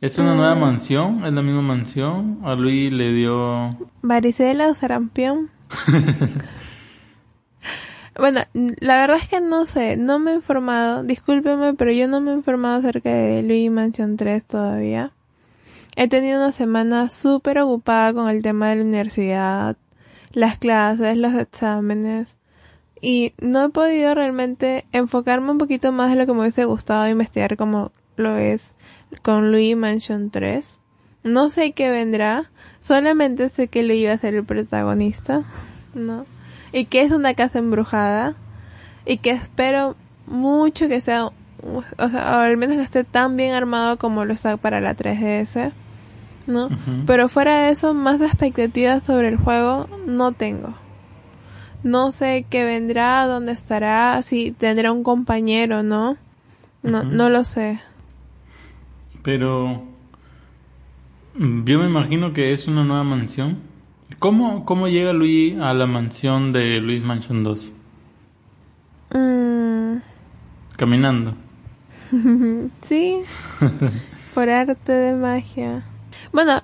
¿Es 0.00 0.18
una 0.18 0.34
nueva 0.34 0.54
mansión? 0.54 1.22
¿Es 1.22 1.34
la 1.34 1.42
misma 1.42 1.60
mansión? 1.60 2.38
¿A 2.44 2.54
Luis 2.54 2.90
le 2.90 3.12
dio... 3.12 3.76
¿Varicela 4.00 4.68
o 4.68 4.74
sarampión? 4.74 5.50
bueno, 8.18 8.40
la 8.54 8.96
verdad 8.96 9.18
es 9.20 9.28
que 9.28 9.42
no 9.42 9.66
sé, 9.66 9.98
no 9.98 10.18
me 10.18 10.30
he 10.30 10.34
informado, 10.36 11.02
discúlpeme, 11.02 11.74
pero 11.74 11.92
yo 11.92 12.08
no 12.08 12.22
me 12.22 12.30
he 12.30 12.34
informado 12.36 12.78
acerca 12.78 13.10
de 13.10 13.42
Luigi 13.42 13.68
Mansion 13.68 14.16
3 14.16 14.44
todavía. 14.44 15.12
He 15.94 16.08
tenido 16.08 16.42
una 16.42 16.52
semana 16.52 17.10
súper 17.10 17.58
ocupada 17.58 18.14
con 18.14 18.30
el 18.30 18.42
tema 18.42 18.70
de 18.70 18.76
la 18.76 18.84
universidad, 18.84 19.76
las 20.32 20.56
clases, 20.56 21.18
los 21.18 21.34
exámenes, 21.34 22.34
y 23.04 23.34
no 23.38 23.66
he 23.66 23.68
podido 23.68 24.14
realmente 24.14 24.86
enfocarme 24.92 25.50
un 25.50 25.58
poquito 25.58 25.92
más 25.92 26.10
de 26.10 26.16
lo 26.16 26.24
que 26.24 26.32
me 26.32 26.40
hubiese 26.40 26.64
gustado 26.64 27.06
investigar 27.06 27.58
como 27.58 27.92
lo 28.16 28.38
es 28.38 28.74
con 29.20 29.52
Luigi 29.52 29.74
Mansion 29.74 30.30
3. 30.30 30.80
No 31.22 31.50
sé 31.50 31.72
qué 31.72 31.90
vendrá, 31.90 32.50
solamente 32.80 33.50
sé 33.50 33.68
que 33.68 33.82
Luigi 33.82 34.06
va 34.06 34.14
a 34.14 34.18
ser 34.18 34.34
el 34.34 34.44
protagonista, 34.44 35.44
¿no? 35.92 36.24
Y 36.72 36.86
que 36.86 37.02
es 37.02 37.12
una 37.12 37.34
casa 37.34 37.58
embrujada 37.58 38.36
y 39.04 39.18
que 39.18 39.30
espero 39.30 39.96
mucho 40.26 40.88
que 40.88 41.02
sea 41.02 41.26
o 41.26 42.08
sea, 42.08 42.38
o 42.38 42.40
al 42.40 42.56
menos 42.56 42.76
que 42.76 42.82
esté 42.82 43.04
tan 43.04 43.36
bien 43.36 43.54
armado 43.54 43.98
como 43.98 44.24
lo 44.24 44.32
está 44.32 44.56
para 44.56 44.80
la 44.80 44.96
3DS, 44.96 45.72
¿no? 46.46 46.70
Pero 47.06 47.28
fuera 47.28 47.58
de 47.58 47.70
eso, 47.70 47.92
más 47.92 48.20
expectativas 48.20 49.04
sobre 49.04 49.28
el 49.28 49.36
juego 49.36 49.88
no 50.06 50.32
tengo. 50.32 50.74
No 51.84 52.12
sé 52.12 52.46
qué 52.48 52.64
vendrá, 52.64 53.26
dónde 53.26 53.52
estará, 53.52 54.20
si 54.22 54.52
tendrá 54.52 54.90
un 54.90 55.04
compañero, 55.04 55.82
¿no? 55.82 56.16
No, 56.82 57.02
no 57.02 57.28
lo 57.28 57.44
sé. 57.44 57.80
Pero 59.22 59.84
yo 61.34 61.78
me 61.78 61.86
imagino 61.86 62.32
que 62.32 62.52
es 62.52 62.68
una 62.68 62.84
nueva 62.84 63.04
mansión. 63.04 63.58
¿Cómo, 64.18 64.64
cómo 64.64 64.88
llega 64.88 65.12
Luigi 65.12 65.58
a 65.60 65.74
la 65.74 65.86
mansión 65.86 66.52
de 66.52 66.80
Luis 66.80 67.04
Mansion 67.04 67.42
2? 67.42 67.72
Mm. 69.12 69.96
Caminando. 70.76 71.34
sí, 72.82 73.20
por 74.34 74.48
arte 74.48 74.92
de 74.92 75.14
magia. 75.14 75.84
Bueno, 76.32 76.62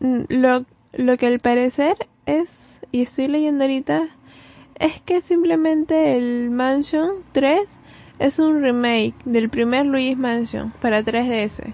lo, 0.00 0.64
lo 0.92 1.16
que 1.16 1.26
al 1.26 1.38
parecer 1.38 1.96
es, 2.26 2.48
y 2.92 3.02
estoy 3.02 3.28
leyendo 3.28 3.64
ahorita, 3.64 4.08
es 4.80 5.00
que 5.02 5.20
simplemente 5.20 6.16
el 6.16 6.50
Mansion 6.50 7.10
3 7.32 7.60
es 8.18 8.38
un 8.38 8.60
remake 8.62 9.14
del 9.24 9.48
primer 9.48 9.86
Luis 9.86 10.16
Mansion 10.18 10.72
para 10.82 11.02
3DS. 11.04 11.72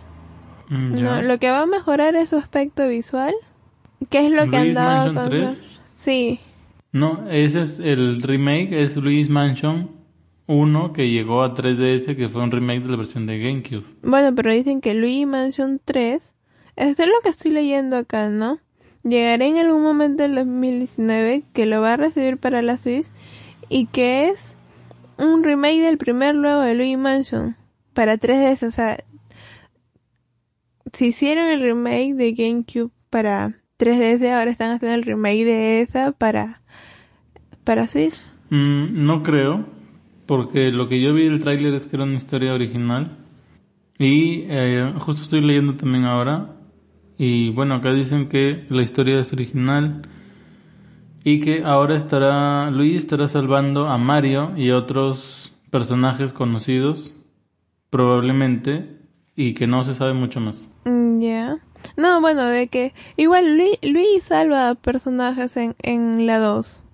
Mm, 0.68 1.00
No, 1.02 1.22
lo 1.22 1.38
que 1.38 1.50
va 1.50 1.62
a 1.62 1.66
mejorar 1.66 2.14
es 2.16 2.28
su 2.30 2.36
aspecto 2.36 2.86
visual. 2.88 3.34
¿Qué 4.10 4.26
es 4.26 4.30
lo 4.32 4.48
que 4.50 4.56
han 4.56 4.62
¿Luigi's 4.64 4.74
dado 4.74 5.12
Mansion 5.12 5.14
con 5.14 5.30
3? 5.56 5.62
Sí. 5.94 6.40
No, 6.92 7.24
ese 7.30 7.62
es 7.62 7.78
el 7.78 8.20
remake, 8.22 8.72
es 8.72 8.96
Luis 8.96 9.28
Mansion 9.30 9.90
1 10.46 10.92
que 10.92 11.10
llegó 11.10 11.42
a 11.42 11.54
3DS, 11.54 12.14
que 12.16 12.28
fue 12.28 12.42
un 12.42 12.50
remake 12.50 12.82
de 12.82 12.88
la 12.90 12.96
versión 12.96 13.26
de 13.26 13.38
GameCube. 13.38 13.84
Bueno, 14.02 14.34
pero 14.34 14.52
dicen 14.52 14.80
que 14.80 14.94
Luigi 14.94 15.26
Mansion 15.26 15.80
3, 15.84 16.34
esto 16.76 17.02
es 17.02 17.08
lo 17.08 17.14
que 17.22 17.28
estoy 17.30 17.50
leyendo 17.50 17.96
acá, 17.96 18.28
¿no? 18.28 18.58
Llegará 19.08 19.46
en 19.46 19.58
algún 19.58 19.82
momento 19.82 20.24
del 20.24 20.34
2019 20.34 21.44
que 21.52 21.66
lo 21.66 21.80
va 21.80 21.92
a 21.92 21.96
recibir 21.96 22.38
para 22.38 22.60
la 22.60 22.76
Switch 22.76 23.06
y 23.68 23.86
que 23.86 24.28
es 24.28 24.56
un 25.16 25.44
remake 25.44 25.80
del 25.80 25.96
primer 25.96 26.34
luego 26.34 26.62
de 26.62 26.74
Luigi 26.74 26.96
Mansion 26.96 27.56
para 27.94 28.18
3DS, 28.18 28.66
o 28.66 28.70
sea, 28.70 28.98
si 30.92 31.06
hicieron 31.06 31.48
el 31.48 31.60
remake 31.60 32.14
de 32.14 32.32
GameCube 32.32 32.90
para 33.10 33.54
3DS, 33.78 34.28
ahora 34.32 34.50
están 34.50 34.72
haciendo 34.72 34.96
el 34.96 35.02
remake 35.02 35.44
de 35.44 35.82
esa 35.82 36.12
para 36.12 36.62
para 37.64 37.86
Switch. 37.86 38.26
Mm, 38.50 39.06
no 39.06 39.22
creo, 39.22 39.66
porque 40.26 40.72
lo 40.72 40.88
que 40.88 41.00
yo 41.00 41.14
vi 41.14 41.28
del 41.28 41.40
tráiler 41.40 41.74
es 41.74 41.86
que 41.86 41.96
era 41.96 42.04
una 42.04 42.16
historia 42.16 42.54
original. 42.54 43.18
Y 43.98 44.44
eh, 44.48 44.92
justo 44.98 45.22
estoy 45.22 45.40
leyendo 45.40 45.74
también 45.74 46.04
ahora. 46.04 46.55
Y 47.18 47.50
bueno, 47.50 47.74
acá 47.76 47.92
dicen 47.92 48.28
que 48.28 48.64
la 48.68 48.82
historia 48.82 49.18
es 49.20 49.32
original. 49.32 50.02
Y 51.24 51.40
que 51.40 51.64
ahora 51.64 51.96
estará, 51.96 52.70
Luigi 52.70 52.96
estará 52.96 53.26
salvando 53.28 53.88
a 53.88 53.98
Mario 53.98 54.52
y 54.56 54.70
otros 54.70 55.52
personajes 55.70 56.32
conocidos, 56.32 57.14
probablemente, 57.90 58.96
y 59.34 59.54
que 59.54 59.66
no 59.66 59.82
se 59.84 59.94
sabe 59.94 60.12
mucho 60.12 60.40
más. 60.40 60.68
Mm, 60.84 61.20
Ya. 61.20 61.58
No, 61.96 62.20
bueno, 62.20 62.44
de 62.44 62.68
que 62.68 62.94
igual 63.16 63.56
Luis, 63.56 63.78
Luis 63.82 64.24
salva 64.24 64.74
personajes 64.74 65.56
en, 65.56 65.74
en 65.82 66.26
la 66.26 66.38
2. 66.38 66.84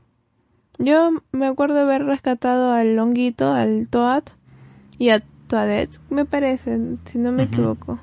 Yo 0.79 1.11
me 1.33 1.47
acuerdo 1.47 1.81
haber 1.81 2.05
rescatado 2.05 2.73
al 2.73 2.97
Longuito, 2.97 3.53
al 3.53 3.89
Toad 3.89 4.25
y 4.99 5.11
a 5.11 5.23
Toadette, 5.47 6.01
me 6.11 6.25
parece, 6.25 6.79
si 7.05 7.19
no 7.19 7.33
me 7.33 7.45
equivoco. 7.45 8.01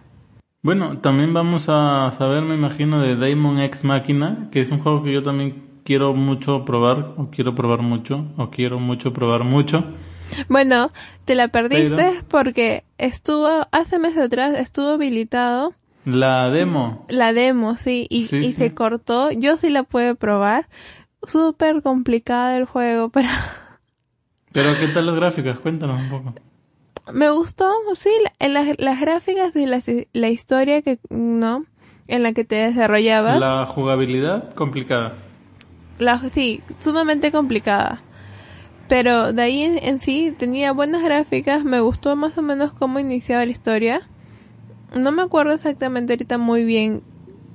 Bueno, 0.61 0.97
también 0.99 1.33
vamos 1.33 1.65
a 1.69 2.11
saber, 2.17 2.43
me 2.43 2.55
imagino, 2.55 3.01
de 3.01 3.15
Daemon 3.15 3.59
X 3.61 3.85
Machina, 3.85 4.49
que 4.51 4.59
es 4.61 4.71
un 4.71 4.79
juego 4.79 5.03
que 5.03 5.13
yo 5.13 5.23
también 5.23 5.63
quiero 5.85 6.13
mucho 6.13 6.65
probar, 6.65 7.13
o 7.17 7.29
quiero 7.31 7.55
probar 7.55 7.81
mucho, 7.81 8.25
o 8.37 8.49
quiero 8.49 8.77
mucho 8.79 9.13
probar 9.13 9.43
mucho. 9.45 9.85
Bueno, 10.49 10.91
te 11.25 11.33
la 11.35 11.47
perdiste 11.47 11.95
Pero- 11.95 12.23
porque 12.27 12.83
estuvo, 12.97 13.47
hace 13.71 13.99
meses 13.99 14.19
atrás 14.25 14.53
estuvo 14.59 14.89
habilitado 14.89 15.73
La 16.05 16.49
demo, 16.49 17.05
la 17.09 17.31
demo, 17.33 17.77
sí, 17.77 18.05
y, 18.09 18.25
Sí, 18.25 18.37
y 18.37 18.43
sí. 18.43 18.53
se 18.53 18.73
cortó. 18.73 19.31
Yo 19.31 19.57
sí 19.57 19.69
la 19.69 19.83
pude 19.83 20.13
probar. 20.15 20.67
Súper 21.23 21.81
complicada 21.81 22.57
el 22.57 22.65
juego, 22.65 23.09
pero 23.13 23.29
pero 24.51 24.77
¿qué 24.79 24.87
tal 24.89 25.05
las 25.05 25.15
gráficas? 25.15 25.57
Cuéntanos 25.59 26.01
un 26.01 26.09
poco. 26.09 26.33
Me 27.13 27.29
gustó, 27.31 27.71
sí, 27.95 28.09
las, 28.39 28.79
las 28.79 28.99
gráficas 28.99 29.55
y 29.55 29.65
la, 29.65 29.81
la 30.13 30.29
historia 30.29 30.81
que, 30.81 30.99
¿no? 31.09 31.65
En 32.07 32.23
la 32.23 32.33
que 32.33 32.43
te 32.43 32.55
desarrollabas. 32.55 33.39
La 33.39 33.65
jugabilidad 33.65 34.53
complicada. 34.53 35.15
La, 35.99 36.19
sí, 36.29 36.61
sumamente 36.79 37.31
complicada. 37.31 38.01
Pero 38.87 39.33
de 39.33 39.41
ahí 39.41 39.61
en, 39.61 39.77
en 39.77 40.01
sí 40.01 40.33
tenía 40.37 40.71
buenas 40.71 41.03
gráficas, 41.03 41.63
me 41.63 41.79
gustó 41.79 42.15
más 42.15 42.37
o 42.37 42.41
menos 42.41 42.71
cómo 42.73 42.99
iniciaba 42.99 43.45
la 43.45 43.51
historia. 43.51 44.07
No 44.95 45.11
me 45.11 45.21
acuerdo 45.21 45.53
exactamente 45.53 46.13
ahorita 46.13 46.37
muy 46.37 46.63
bien 46.63 47.03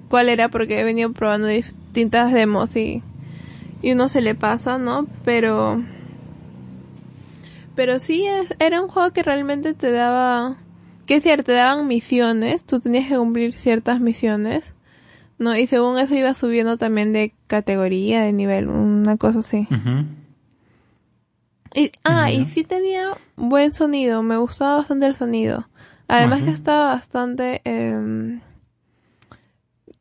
cuál 0.08 0.28
era 0.28 0.48
porque 0.48 0.78
he 0.78 0.84
venido 0.84 1.12
probando 1.12 1.48
distintas 1.48 2.32
demos 2.32 2.76
y, 2.76 3.02
y 3.82 3.92
uno 3.92 4.08
se 4.08 4.20
le 4.20 4.34
pasa, 4.34 4.78
¿no? 4.78 5.06
Pero... 5.24 5.82
Pero 7.74 7.98
sí, 7.98 8.24
es- 8.26 8.54
era 8.58 8.80
un 8.80 8.88
juego 8.88 9.12
que 9.12 9.22
realmente 9.22 9.74
te 9.74 9.90
daba... 9.90 10.56
Que 11.06 11.16
es 11.16 11.22
cierto, 11.22 11.44
te 11.44 11.52
daban 11.52 11.86
misiones, 11.86 12.64
tú 12.64 12.80
tenías 12.80 13.08
que 13.08 13.16
cumplir 13.16 13.52
ciertas 13.58 14.00
misiones. 14.00 14.72
¿no? 15.38 15.56
Y 15.56 15.66
según 15.66 15.98
eso 15.98 16.14
iba 16.14 16.32
subiendo 16.34 16.78
también 16.78 17.12
de 17.12 17.34
categoría, 17.48 18.22
de 18.22 18.32
nivel, 18.32 18.68
una 18.68 19.16
cosa 19.16 19.40
así. 19.40 19.66
Y, 21.74 21.90
ah, 22.04 22.30
y 22.30 22.46
sí 22.46 22.62
tenía 22.62 23.08
buen 23.36 23.72
sonido, 23.72 24.22
me 24.22 24.36
gustaba 24.36 24.76
bastante 24.76 25.06
el 25.06 25.16
sonido. 25.16 25.68
Además 26.06 26.42
que 26.42 26.50
estaba 26.50 26.94
bastante... 26.94 27.60
em, 27.64 28.40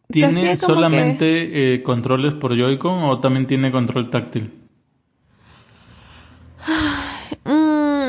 ¿Tiene 0.09 0.31
solamente 0.67 1.73
eh, 1.73 1.81
controles 1.83 2.35
por 2.35 2.55
Joy-Con 2.55 3.03
o 3.05 3.19
también 3.19 3.47
tiene 3.47 3.71
control 3.71 4.11
táctil? 4.11 4.53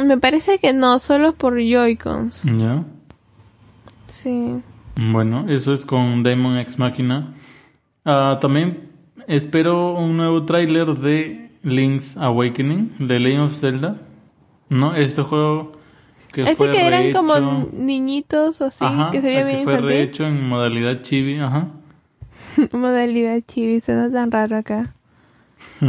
Me 0.05 0.19
parece 0.19 0.59
que 0.59 0.73
no, 0.73 0.99
solo 0.99 1.35
por 1.35 1.55
Joy-Cons. 1.59 2.43
Ya. 2.45 2.85
Sí. 4.07 4.61
Bueno, 4.97 5.47
eso 5.49 5.73
es 5.73 5.83
con 5.83 6.23
Daemon 6.23 6.59
X 6.59 6.79
Machina. 6.79 7.35
Ah, 8.05 8.38
también 8.40 8.90
espero 9.27 9.95
un 9.95 10.17
nuevo 10.17 10.45
tráiler 10.45 10.95
de 10.99 11.51
Link's 11.62 12.17
Awakening, 12.17 12.95
de 12.99 13.19
Legend 13.19 13.43
of 13.45 13.55
Zelda. 13.59 13.97
¿No? 14.69 14.95
Este 14.95 15.23
juego 15.23 15.73
que 16.33 16.43
Ese 16.43 16.57
fue 16.57 16.71
que 16.71 16.87
eran 16.87 17.03
rehecho- 17.05 17.17
como 17.17 17.69
niñitos 17.73 18.61
así, 18.61 18.85
Ajá, 18.85 19.11
que 19.11 19.21
se 19.21 19.27
veía 19.27 19.40
que 19.40 19.47
bien 19.47 19.64
fue 19.64 19.75
infantil. 19.75 19.97
rehecho 19.97 20.27
en 20.27 20.49
modalidad 20.49 21.03
chibi, 21.03 21.38
ajá. 21.38 21.69
Modalidad 22.73 23.40
chibi, 23.47 23.81
suena 23.81 24.11
tan 24.11 24.31
raro 24.31 24.57
acá. 24.57 24.95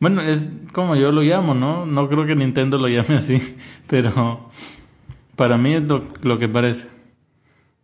Bueno, 0.00 0.22
es 0.22 0.50
como 0.72 0.96
yo 0.96 1.12
lo 1.12 1.20
llamo, 1.20 1.52
¿no? 1.52 1.84
No 1.84 2.08
creo 2.08 2.24
que 2.24 2.34
Nintendo 2.34 2.78
lo 2.78 2.88
llame 2.88 3.16
así, 3.16 3.56
pero 3.86 4.48
para 5.36 5.58
mí 5.58 5.74
es 5.74 5.82
lo, 5.82 6.38
que 6.38 6.48
parece. 6.48 6.88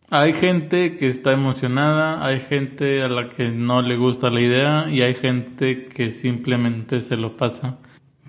Hay 0.08 0.32
gente 0.32 0.96
que 0.96 1.08
está 1.08 1.32
emocionada, 1.32 2.24
hay 2.24 2.40
gente 2.40 3.02
a 3.02 3.08
la 3.08 3.28
que 3.28 3.50
no 3.50 3.82
le 3.82 3.98
gusta 3.98 4.30
la 4.30 4.40
idea 4.40 4.88
y 4.88 5.02
hay 5.02 5.14
gente 5.14 5.88
que 5.88 6.10
simplemente 6.10 7.02
se 7.02 7.16
lo 7.16 7.36
pasa 7.36 7.76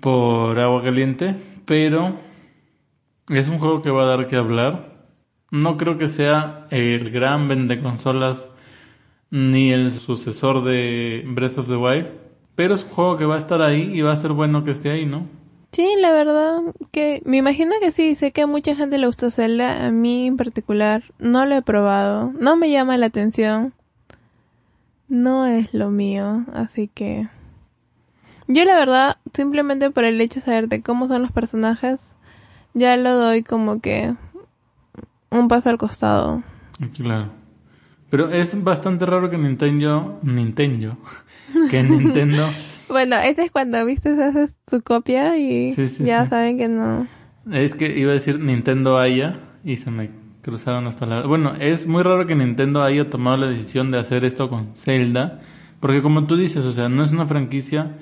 por 0.02 0.58
agua 0.58 0.82
caliente, 0.82 1.36
pero 1.64 2.14
es 3.30 3.48
un 3.48 3.58
juego 3.58 3.80
que 3.80 3.90
va 3.90 4.02
a 4.02 4.16
dar 4.16 4.26
que 4.26 4.36
hablar. 4.36 4.92
No 5.50 5.78
creo 5.78 5.96
que 5.96 6.08
sea 6.08 6.66
el 6.70 7.10
gran 7.10 7.48
vende 7.48 7.80
consolas 7.80 8.50
ni 9.30 9.72
el 9.72 9.92
sucesor 9.92 10.62
de 10.62 11.24
Breath 11.26 11.56
of 11.56 11.68
the 11.68 11.76
Wild, 11.76 12.27
pero 12.58 12.74
es 12.74 12.82
un 12.82 12.90
juego 12.90 13.16
que 13.16 13.24
va 13.24 13.36
a 13.36 13.38
estar 13.38 13.62
ahí 13.62 13.82
y 13.82 14.00
va 14.00 14.10
a 14.10 14.16
ser 14.16 14.32
bueno 14.32 14.64
que 14.64 14.72
esté 14.72 14.90
ahí, 14.90 15.06
¿no? 15.06 15.28
Sí, 15.70 15.94
la 16.00 16.10
verdad 16.10 16.58
que 16.90 17.22
me 17.24 17.36
imagino 17.36 17.74
que 17.80 17.92
sí, 17.92 18.16
sé 18.16 18.32
que 18.32 18.42
a 18.42 18.46
mucha 18.48 18.74
gente 18.74 18.98
le 18.98 19.06
gustó 19.06 19.30
Zelda, 19.30 19.86
a 19.86 19.92
mí 19.92 20.26
en 20.26 20.36
particular 20.36 21.04
no 21.20 21.46
lo 21.46 21.54
he 21.54 21.62
probado, 21.62 22.32
no 22.36 22.56
me 22.56 22.68
llama 22.68 22.96
la 22.96 23.06
atención, 23.06 23.74
no 25.06 25.46
es 25.46 25.72
lo 25.72 25.90
mío, 25.90 26.46
así 26.52 26.90
que 26.92 27.28
yo 28.48 28.64
la 28.64 28.74
verdad 28.74 29.18
simplemente 29.34 29.92
por 29.92 30.02
el 30.02 30.20
hecho 30.20 30.40
de 30.40 30.46
saber 30.46 30.66
de 30.66 30.82
cómo 30.82 31.06
son 31.06 31.22
los 31.22 31.30
personajes 31.30 32.16
ya 32.74 32.96
lo 32.96 33.14
doy 33.14 33.44
como 33.44 33.80
que 33.80 34.16
un 35.30 35.46
paso 35.46 35.70
al 35.70 35.78
costado. 35.78 36.42
Claro. 36.96 37.37
Pero 38.10 38.30
es 38.30 38.62
bastante 38.64 39.04
raro 39.06 39.28
que 39.30 39.36
Nintendo, 39.38 40.18
Nintendo, 40.22 40.96
que 41.70 41.82
Nintendo 41.82 42.48
Bueno, 42.88 43.16
ese 43.16 43.44
es 43.44 43.50
cuando 43.50 43.84
viste 43.84 44.10
haces 44.10 44.54
tu 44.70 44.80
copia 44.82 45.36
y 45.36 45.72
Sí, 45.74 45.88
sí, 45.88 46.04
ya 46.04 46.24
sí. 46.24 46.30
saben 46.30 46.56
que 46.58 46.68
no. 46.68 47.06
Es 47.52 47.74
que 47.74 47.98
iba 47.98 48.10
a 48.10 48.14
decir 48.14 48.40
Nintendo 48.40 48.98
haya 48.98 49.40
y 49.64 49.76
se 49.76 49.90
me 49.90 50.10
cruzaron 50.42 50.84
las 50.84 50.96
palabras. 50.96 51.26
Bueno, 51.28 51.54
es 51.58 51.86
muy 51.86 52.02
raro 52.02 52.26
que 52.26 52.34
Nintendo 52.34 52.82
haya 52.82 53.10
tomado 53.10 53.36
la 53.36 53.48
decisión 53.48 53.90
de 53.90 53.98
hacer 53.98 54.24
esto 54.24 54.48
con 54.48 54.74
Zelda, 54.74 55.40
porque 55.80 56.00
como 56.02 56.26
tú 56.26 56.36
dices, 56.36 56.64
o 56.64 56.72
sea, 56.72 56.88
no 56.88 57.04
es 57.04 57.10
una 57.12 57.26
franquicia 57.26 57.98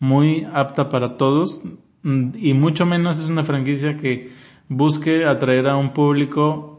muy 0.00 0.46
apta 0.52 0.88
para 0.88 1.16
todos 1.16 1.60
y 2.02 2.52
mucho 2.54 2.84
menos 2.86 3.18
es 3.20 3.26
una 3.26 3.44
franquicia 3.44 3.96
que 3.96 4.30
busque 4.68 5.24
atraer 5.24 5.68
a 5.68 5.76
un 5.76 5.90
público 5.92 6.73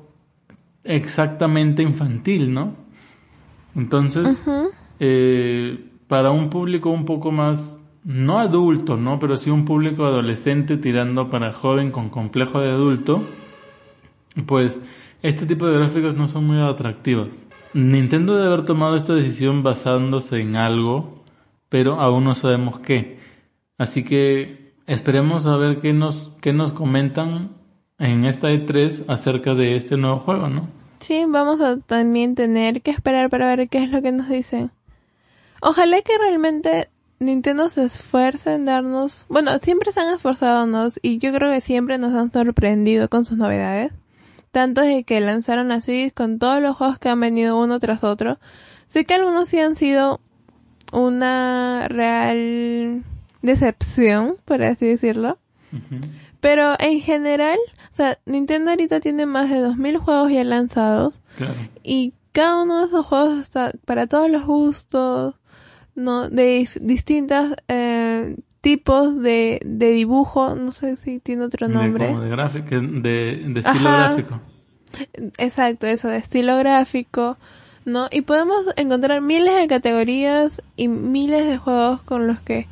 exactamente 0.86 1.84
infantil, 1.84 2.54
¿no? 2.54 2.76
Entonces, 3.76 4.42
eh, 5.00 5.90
para 6.08 6.32
un 6.32 6.50
público 6.50 6.90
un 6.90 7.06
poco 7.06 7.32
más, 7.32 7.82
no 8.04 8.40
adulto, 8.40 8.96
¿no? 8.96 9.20
Pero 9.20 9.36
sí 9.36 9.50
un 9.50 9.66
público 9.66 10.06
adolescente 10.06 10.78
tirando 10.78 11.30
para 11.30 11.52
joven 11.52 11.92
con 11.92 12.10
complejo 12.10 12.62
de 12.62 12.70
adulto, 12.70 13.24
pues 14.46 14.80
este 15.22 15.46
tipo 15.46 15.66
de 15.66 15.78
gráficos 15.78 16.16
no 16.16 16.28
son 16.28 16.46
muy 16.46 16.62
atractivos. 16.62 17.30
Nintendo 17.74 18.36
debe 18.38 18.54
haber 18.54 18.66
tomado 18.66 18.96
esta 18.96 19.14
decisión 19.14 19.64
basándose 19.64 20.40
en 20.40 20.56
algo, 20.56 21.24
pero 21.68 22.00
aún 22.00 22.24
no 22.24 22.36
sabemos 22.36 22.80
qué. 22.80 23.20
Así 23.78 24.06
que 24.06 24.76
esperemos 24.88 25.46
a 25.48 25.58
ver 25.58 25.82
qué 25.82 25.92
nos, 25.92 26.32
qué 26.42 26.54
nos 26.54 26.72
comentan 26.72 27.55
en 28.00 28.26
esta 28.26 28.50
E3 28.50 29.06
acerca 29.08 29.54
de 29.54 29.76
este 29.76 29.98
nuevo 29.98 30.20
juego, 30.20 30.48
¿no? 30.50 30.68
Sí, 31.00 31.24
vamos 31.28 31.62
a 31.62 31.78
también 31.78 32.36
tener 32.36 32.82
que 32.82 32.92
esperar 32.92 33.30
para 33.30 33.56
ver 33.56 33.70
qué 33.70 33.84
es 33.84 33.92
lo 33.92 34.02
que 34.02 34.12
nos 34.12 34.30
dicen. 34.30 34.72
Ojalá 35.62 36.02
que 36.02 36.18
realmente 36.18 36.90
Nintendo 37.20 37.70
se 37.70 37.86
esfuerce 37.86 38.54
en 38.54 38.66
darnos, 38.66 39.26
bueno, 39.30 39.58
siempre 39.60 39.92
se 39.92 40.02
han 40.02 40.14
esforzado 40.14 40.68
nos 40.68 41.00
y 41.02 41.18
yo 41.20 41.34
creo 41.34 41.52
que 41.52 41.62
siempre 41.62 41.98
nos 41.98 42.14
han 42.14 42.32
sorprendido 42.32 43.10
con 43.10 43.26
sus 43.26 43.38
novedades. 43.38 43.92
Tanto 44.52 44.82
de 44.82 45.04
que 45.04 45.20
lanzaron 45.20 45.68
la 45.68 45.82
Switch 45.82 46.14
con 46.14 46.40
todos 46.40 46.62
los 46.62 46.78
juegos 46.78 46.98
que 46.98 47.10
han 47.10 47.20
venido 47.20 47.60
uno 47.60 47.80
tras 47.80 48.04
otro. 48.04 48.40
Sé 48.88 49.06
que 49.06 49.14
algunos 49.14 49.50
sí 49.50 49.60
han 49.60 49.76
sido 49.76 50.22
una 50.94 51.88
real 51.90 53.04
decepción, 53.42 54.38
por 54.46 54.64
así 54.64 54.86
decirlo. 54.86 55.38
Pero 56.46 56.76
en 56.78 57.02
general, 57.02 57.58
o 57.92 57.96
sea, 57.96 58.20
Nintendo 58.28 58.70
ahorita 58.70 59.00
tiene 59.00 59.26
más 59.26 59.50
de 59.50 59.66
2.000 59.66 59.98
juegos 59.98 60.32
ya 60.32 60.44
lanzados. 60.44 61.20
Y 61.82 62.14
cada 62.34 62.62
uno 62.62 62.82
de 62.82 62.86
esos 62.86 63.04
juegos 63.04 63.40
está 63.40 63.72
para 63.84 64.06
todos 64.06 64.30
los 64.30 64.46
gustos, 64.46 65.34
¿no? 65.96 66.30
De 66.30 66.70
distintos 66.82 67.56
eh, 67.68 68.36
tipos 68.62 69.20
de, 69.24 69.60
de 69.66 69.90
dibujo, 69.90 70.54
no 70.54 70.72
sé 70.72 70.98
si 70.98 71.18
tiene 71.18 71.46
otro 71.46 71.68
nombre. 71.68 72.16
De, 72.16 72.30
gráfico, 72.30 72.80
de, 72.80 73.32
estilo 73.56 73.90
gráfico. 73.90 74.42
Exacto, 75.40 75.88
eso, 75.88 76.10
de 76.10 76.18
estilo 76.18 76.60
gráfico, 76.60 77.38
¿no? 77.86 78.08
Y 78.12 78.22
podemos 78.22 78.68
encontrar 78.76 79.20
miles 79.20 79.56
de 79.56 79.66
categorías 79.66 80.62
y 80.76 80.90
miles 80.90 81.48
de 81.48 81.58
juegos 81.58 82.04
con 82.04 82.28
los 82.28 82.40
que 82.42 82.68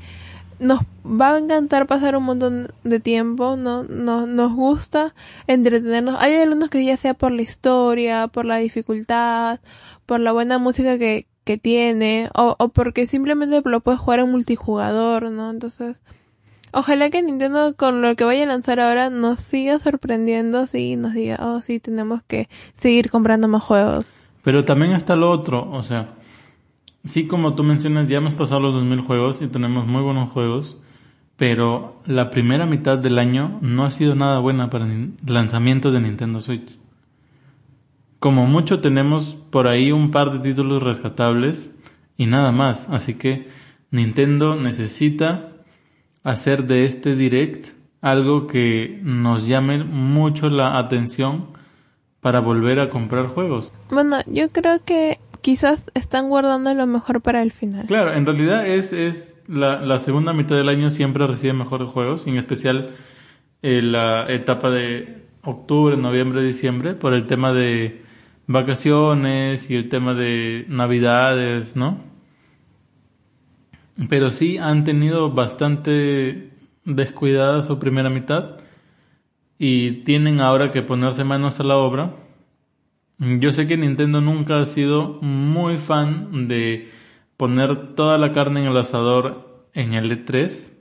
nos 0.59 0.81
va 1.05 1.33
a 1.33 1.37
encantar 1.37 1.87
pasar 1.87 2.15
un 2.15 2.23
montón 2.23 2.69
de 2.83 2.99
tiempo, 2.99 3.55
¿no? 3.55 3.83
Nos, 3.83 4.27
nos 4.27 4.53
gusta 4.53 5.13
entretenernos. 5.47 6.19
Hay 6.19 6.35
algunos 6.35 6.69
que 6.69 6.83
ya 6.83 6.97
sea 6.97 7.13
por 7.13 7.31
la 7.31 7.41
historia, 7.41 8.27
por 8.27 8.45
la 8.45 8.57
dificultad, 8.57 9.59
por 10.05 10.19
la 10.19 10.31
buena 10.31 10.57
música 10.57 10.97
que, 10.97 11.27
que 11.43 11.57
tiene, 11.57 12.29
o, 12.35 12.55
o 12.57 12.69
porque 12.69 13.07
simplemente 13.07 13.61
lo 13.63 13.79
puedes 13.81 13.99
jugar 13.99 14.19
en 14.19 14.31
multijugador, 14.31 15.31
¿no? 15.31 15.49
Entonces, 15.49 16.01
ojalá 16.71 17.09
que 17.09 17.21
Nintendo 17.21 17.75
con 17.75 18.01
lo 18.01 18.15
que 18.15 18.23
vaya 18.23 18.43
a 18.43 18.47
lanzar 18.47 18.79
ahora 18.79 19.09
nos 19.09 19.39
siga 19.39 19.79
sorprendiendo, 19.79 20.67
sí, 20.67 20.95
nos 20.95 21.13
diga, 21.13 21.37
oh 21.41 21.61
sí, 21.61 21.79
tenemos 21.79 22.21
que 22.27 22.49
seguir 22.77 23.09
comprando 23.09 23.47
más 23.47 23.63
juegos. 23.63 24.05
Pero 24.43 24.65
también 24.65 24.91
está 24.91 25.15
lo 25.15 25.31
otro, 25.31 25.69
o 25.71 25.83
sea, 25.83 26.15
Sí, 27.03 27.27
como 27.27 27.53
tú 27.53 27.63
mencionas, 27.63 28.07
ya 28.07 28.17
hemos 28.17 28.33
pasado 28.33 28.61
los 28.61 28.73
2000 28.75 29.01
juegos 29.01 29.41
y 29.41 29.47
tenemos 29.47 29.85
muy 29.85 30.01
buenos 30.01 30.29
juegos, 30.31 30.77
pero 31.35 32.01
la 32.05 32.29
primera 32.29 32.65
mitad 32.65 32.97
del 32.97 33.19
año 33.19 33.59
no 33.61 33.83
ha 33.83 33.91
sido 33.91 34.15
nada 34.15 34.39
buena 34.39 34.69
para 34.69 34.87
lanzamientos 35.25 35.91
de 35.91 35.99
Nintendo 35.99 36.39
Switch. 36.39 36.79
Como 38.19 38.47
mucho 38.47 38.79
tenemos 38.79 39.35
por 39.49 39.67
ahí 39.67 39.91
un 39.91 40.11
par 40.11 40.31
de 40.31 40.39
títulos 40.39 40.81
rescatables 40.81 41.71
y 42.15 42.25
nada 42.25 42.53
más, 42.53 42.87
así 42.89 43.15
que 43.15 43.49
Nintendo 43.91 44.55
necesita 44.55 45.51
hacer 46.23 46.67
de 46.67 46.85
este 46.85 47.17
direct 47.17 47.75
algo 47.99 48.47
que 48.47 49.01
nos 49.03 49.45
llame 49.45 49.83
mucho 49.83 50.49
la 50.49 50.77
atención 50.77 51.47
para 52.21 52.39
volver 52.39 52.79
a 52.79 52.89
comprar 52.89 53.27
juegos. 53.27 53.73
Bueno, 53.89 54.19
yo 54.25 54.49
creo 54.51 54.81
que 54.85 55.19
quizás 55.43 55.91
están 55.93 56.29
guardando 56.29 56.73
lo 56.73 56.87
mejor 56.87 57.21
para 57.21 57.43
el 57.43 57.51
final. 57.51 57.85
Claro, 57.85 58.13
en 58.13 58.25
realidad 58.25 58.65
es, 58.65 58.93
es 58.93 59.37
la, 59.47 59.99
segunda 59.99 60.31
mitad 60.31 60.55
del 60.55 60.69
año 60.69 60.89
siempre 60.89 61.27
recibe 61.27 61.51
mejores 61.51 61.89
juegos, 61.89 62.25
en 62.25 62.37
especial 62.37 62.91
eh, 63.61 63.81
la 63.81 64.25
etapa 64.29 64.71
de 64.71 65.25
octubre, 65.43 65.97
noviembre, 65.97 66.41
diciembre, 66.41 66.95
por 66.95 67.13
el 67.13 67.27
tema 67.27 67.51
de 67.51 68.01
vacaciones 68.47 69.69
y 69.69 69.75
el 69.75 69.89
tema 69.89 70.13
de 70.13 70.65
navidades, 70.69 71.75
¿no? 71.75 71.99
Pero 74.09 74.31
sí 74.31 74.57
han 74.57 74.85
tenido 74.85 75.29
bastante 75.31 76.51
descuidada 76.85 77.63
su 77.63 77.79
primera 77.79 78.09
mitad 78.09 78.57
y 79.59 80.03
tienen 80.03 80.39
ahora 80.39 80.71
que 80.71 80.81
ponerse 80.81 81.25
manos 81.25 81.59
a 81.59 81.63
la 81.63 81.75
obra 81.75 82.11
yo 83.19 83.53
sé 83.53 83.67
que 83.67 83.77
Nintendo 83.77 84.21
nunca 84.21 84.59
ha 84.61 84.65
sido 84.65 85.19
muy 85.21 85.77
fan 85.77 86.47
de 86.47 86.89
poner 87.37 87.95
toda 87.95 88.17
la 88.17 88.31
carne 88.31 88.61
en 88.61 88.67
el 88.67 88.77
asador 88.77 89.67
en 89.73 89.93
el 89.93 90.11
E3, 90.11 90.71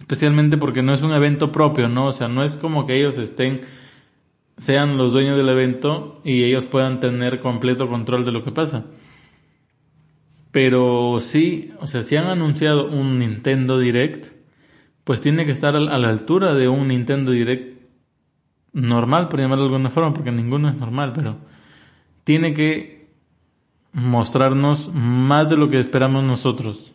especialmente 0.00 0.56
porque 0.56 0.82
no 0.82 0.92
es 0.94 1.02
un 1.02 1.12
evento 1.12 1.52
propio, 1.52 1.88
¿no? 1.88 2.06
O 2.06 2.12
sea, 2.12 2.28
no 2.28 2.44
es 2.44 2.56
como 2.56 2.86
que 2.86 2.96
ellos 2.96 3.18
estén, 3.18 3.60
sean 4.56 4.96
los 4.96 5.12
dueños 5.12 5.36
del 5.36 5.48
evento 5.48 6.20
y 6.24 6.44
ellos 6.44 6.66
puedan 6.66 7.00
tener 7.00 7.40
completo 7.40 7.88
control 7.88 8.24
de 8.24 8.32
lo 8.32 8.44
que 8.44 8.52
pasa. 8.52 8.86
Pero 10.50 11.18
sí, 11.20 11.72
o 11.80 11.86
sea, 11.86 12.02
si 12.02 12.16
han 12.16 12.26
anunciado 12.26 12.88
un 12.88 13.18
Nintendo 13.18 13.78
Direct, 13.78 14.32
pues 15.04 15.20
tiene 15.20 15.44
que 15.44 15.52
estar 15.52 15.76
a 15.76 15.80
la 15.98 16.08
altura 16.08 16.54
de 16.54 16.68
un 16.68 16.88
Nintendo 16.88 17.32
Direct 17.32 17.82
normal, 18.72 19.28
por 19.28 19.40
llamarlo 19.40 19.64
de 19.64 19.70
alguna 19.70 19.90
forma, 19.90 20.14
porque 20.14 20.32
ninguno 20.32 20.68
es 20.68 20.76
normal, 20.76 21.12
pero 21.14 21.36
tiene 22.26 22.54
que 22.54 23.06
mostrarnos 23.92 24.90
más 24.92 25.48
de 25.48 25.56
lo 25.56 25.70
que 25.70 25.78
esperamos 25.78 26.24
nosotros. 26.24 26.92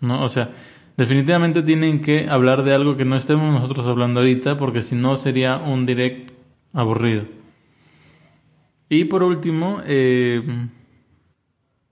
¿No? 0.00 0.20
O 0.24 0.28
sea, 0.28 0.50
definitivamente 0.96 1.62
tienen 1.62 2.02
que 2.02 2.28
hablar 2.28 2.64
de 2.64 2.74
algo 2.74 2.96
que 2.96 3.04
no 3.04 3.14
estemos 3.14 3.52
nosotros 3.52 3.86
hablando 3.86 4.18
ahorita, 4.18 4.56
porque 4.56 4.82
si 4.82 4.96
no 4.96 5.16
sería 5.16 5.58
un 5.58 5.86
direct 5.86 6.32
aburrido. 6.72 7.26
Y 8.88 9.04
por 9.04 9.22
último, 9.22 9.80
eh, 9.86 10.42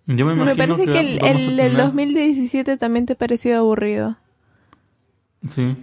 yo 0.07 0.27
me 0.27 0.33
imagino 0.33 0.45
me 0.45 0.57
parece 0.57 0.87
que, 0.91 1.19
el, 1.31 1.61
el 1.61 1.77
2017 1.77 2.79
también 2.79 3.07
te 3.07 3.15
pareció 3.15 3.59
aburrido. 3.59 4.17
Sí. 5.47 5.77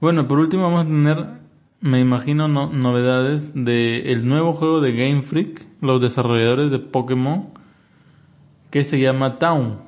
Bueno, 0.00 0.26
por 0.26 0.38
último 0.38 0.62
vamos 0.62 0.86
a 0.86 0.88
tener 0.88 1.43
me 1.84 2.00
imagino 2.00 2.48
novedades 2.48 3.52
de 3.54 4.10
el 4.10 4.26
nuevo 4.26 4.54
juego 4.54 4.80
de 4.80 4.94
Game 4.94 5.20
Freak, 5.20 5.66
los 5.82 6.00
desarrolladores 6.00 6.70
de 6.70 6.78
Pokémon, 6.78 7.50
que 8.70 8.84
se 8.84 8.98
llama 8.98 9.38
Town. 9.38 9.80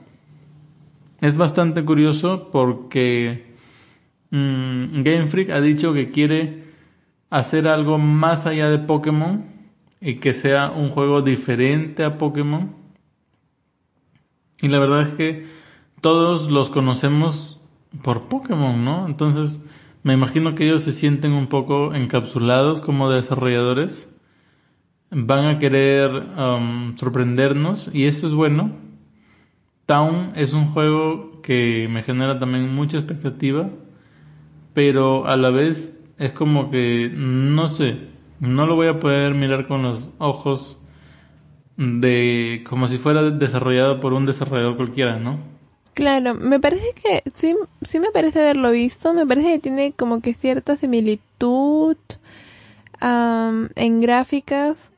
Es 1.22 1.38
bastante 1.38 1.86
curioso 1.86 2.50
porque 2.52 3.54
mm, 4.30 5.02
Game 5.04 5.24
Freak 5.24 5.48
ha 5.48 5.62
dicho 5.62 5.94
que 5.94 6.10
quiere 6.10 6.64
hacer 7.30 7.66
algo 7.66 7.96
más 7.96 8.44
allá 8.44 8.68
de 8.68 8.78
Pokémon 8.78 9.46
y 9.98 10.16
que 10.16 10.34
sea 10.34 10.70
un 10.70 10.90
juego 10.90 11.22
diferente 11.22 12.04
a 12.04 12.18
Pokémon. 12.18 12.74
Y 14.60 14.68
la 14.68 14.80
verdad 14.80 15.00
es 15.00 15.14
que 15.14 15.46
todos 16.02 16.50
los 16.50 16.68
conocemos 16.68 17.58
por 18.02 18.24
Pokémon, 18.24 18.84
¿no? 18.84 19.06
Entonces, 19.06 19.62
me 20.06 20.12
imagino 20.12 20.54
que 20.54 20.64
ellos 20.64 20.84
se 20.84 20.92
sienten 20.92 21.32
un 21.32 21.48
poco 21.48 21.92
encapsulados 21.92 22.80
como 22.80 23.10
desarrolladores. 23.10 24.08
Van 25.10 25.46
a 25.46 25.58
querer 25.58 26.12
um, 26.12 26.96
sorprendernos 26.96 27.90
y 27.92 28.04
eso 28.04 28.28
es 28.28 28.32
bueno. 28.32 28.70
Town 29.84 30.30
es 30.36 30.52
un 30.52 30.66
juego 30.66 31.42
que 31.42 31.88
me 31.90 32.04
genera 32.04 32.38
también 32.38 32.72
mucha 32.72 32.98
expectativa, 32.98 33.68
pero 34.74 35.26
a 35.26 35.36
la 35.36 35.50
vez 35.50 36.00
es 36.18 36.30
como 36.30 36.70
que 36.70 37.10
no 37.12 37.66
sé, 37.66 37.98
no 38.38 38.64
lo 38.64 38.76
voy 38.76 38.86
a 38.86 39.00
poder 39.00 39.34
mirar 39.34 39.66
con 39.66 39.82
los 39.82 40.10
ojos 40.18 40.80
de 41.76 42.62
como 42.68 42.86
si 42.86 42.98
fuera 42.98 43.28
desarrollado 43.28 43.98
por 43.98 44.12
un 44.12 44.24
desarrollador 44.24 44.76
cualquiera, 44.76 45.18
¿no? 45.18 45.55
Claro, 45.96 46.34
me 46.34 46.60
parece 46.60 46.92
que 47.02 47.22
sí, 47.36 47.56
sí 47.82 47.98
me 48.00 48.10
parece 48.10 48.40
haberlo 48.40 48.70
visto, 48.70 49.12
me 49.14 49.26
parece 49.26 49.52
que 49.54 49.58
tiene 49.58 49.92
como 49.92 50.20
que 50.20 50.34
cierta 50.34 50.76
similitud 50.76 51.96
en 53.00 54.00
gráficas 54.00 54.90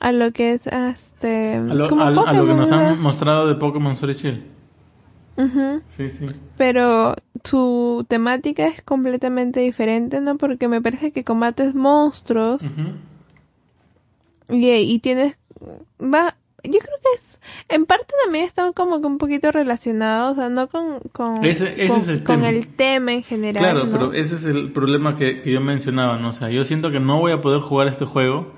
a 0.00 0.12
lo 0.12 0.32
que 0.32 0.52
es 0.54 0.66
este 0.66 1.56
A 1.56 1.60
lo, 1.74 1.88
como 1.88 2.02
al- 2.02 2.18
a 2.18 2.32
lo 2.32 2.46
que 2.46 2.54
nos 2.54 2.70
¿no? 2.70 2.76
han 2.76 3.00
mostrado 3.00 3.46
de 3.48 3.54
Pokémon 3.54 3.94
Sword 3.96 4.10
y 4.10 4.14
Shield. 4.14 4.42
Sí, 5.88 6.08
sí. 6.10 6.26
pero 6.56 7.16
su 7.42 8.06
temática 8.08 8.66
es 8.66 8.82
completamente 8.82 9.60
diferente, 9.60 10.20
¿no? 10.20 10.36
Porque 10.38 10.68
me 10.68 10.80
parece 10.80 11.12
que 11.12 11.24
combates 11.24 11.74
monstruos 11.74 12.62
y, 14.48 14.68
y 14.70 14.98
tienes 15.00 15.36
va 16.00 16.36
yo 16.62 16.78
creo 16.78 16.96
que 17.02 17.08
es 17.16 17.23
en 17.68 17.86
parte 17.86 18.12
también 18.24 18.44
están 18.44 18.72
como 18.72 19.00
que 19.00 19.06
un 19.06 19.18
poquito 19.18 19.50
relacionados, 19.52 20.32
o 20.32 20.34
sea, 20.40 20.48
no 20.48 20.68
con 20.68 21.00
con, 21.12 21.44
Ese- 21.44 21.74
ese 21.76 21.88
con, 21.88 21.98
es 21.98 22.08
el 22.08 22.24
con 22.24 22.36
tema. 22.36 22.48
el 22.50 22.66
tema 22.68 23.12
en 23.12 23.22
general, 23.22 23.62
Claro, 23.62 23.84
¿no? 23.84 23.92
pero 23.92 24.12
ese 24.12 24.34
es 24.36 24.44
el 24.44 24.72
problema 24.72 25.14
que, 25.16 25.38
que 25.40 25.52
yo 25.52 25.60
mencionaba, 25.60 26.18
¿no? 26.18 26.28
O 26.30 26.32
sea, 26.32 26.50
yo 26.50 26.64
siento 26.64 26.90
que 26.90 27.00
no 27.00 27.18
voy 27.20 27.32
a 27.32 27.40
poder 27.40 27.60
jugar 27.60 27.88
este 27.88 28.04
juego 28.04 28.52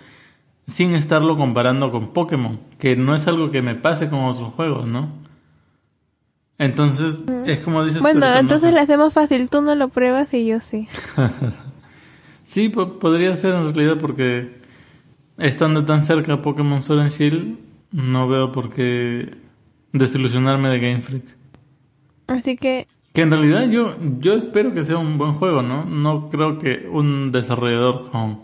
sin 0.66 0.95
estarlo 0.95 1.37
comparando 1.37 1.91
con 1.93 2.09
Pokémon, 2.12 2.59
que 2.78 2.97
no 2.97 3.14
es 3.14 3.26
algo 3.28 3.51
que 3.51 3.62
me 3.62 3.74
pase 3.76 4.09
con 4.11 4.20
otros 4.24 4.53
juegos, 4.55 4.87
¿no? 4.87 5.11
Entonces, 6.59 7.24
es 7.45 7.59
como 7.61 7.82
dices 7.84 7.99
tú 7.99 8.03
Bueno, 8.03 8.20
¿no? 8.20 8.34
entonces 8.37 8.72
la 8.72 8.80
hacemos 8.82 9.12
fácil, 9.12 9.49
tú 9.51 9.61
no 9.61 9.74
lo 9.74 9.89
pruebas 9.89 10.32
y 10.32 10.47
yo 10.47 10.61
sí. 10.61 10.89
Sí, 12.45 12.68
po- 12.68 12.99
podría 13.01 13.34
ser 13.37 13.55
en 13.55 13.74
realidad 13.74 13.99
porque 14.01 14.61
estando 15.37 15.84
tan 15.84 16.07
cerca 16.07 16.41
Pokémon 16.43 16.80
Sword 16.82 17.01
and 17.01 17.11
Shield, 17.11 17.59
no 17.97 18.28
veo 18.28 18.53
por 18.53 18.70
qué 18.70 19.30
desilusionarme 19.92 20.68
de 20.68 20.80
Game 20.80 21.01
Freak. 21.01 21.24
Así 22.28 22.57
que 22.57 22.86
Que 23.14 23.22
en 23.22 23.30
realidad 23.30 23.68
yo, 23.70 23.97
yo 24.20 24.34
espero 24.34 24.74
que 24.74 24.82
sea 24.82 24.99
un 24.99 25.16
buen 25.16 25.32
juego, 25.32 25.62
¿no? 25.62 25.86
No 25.86 26.28
creo 26.28 26.59
que 26.59 26.86
un 26.92 27.32
desarrollador 27.32 28.11
con 28.11 28.42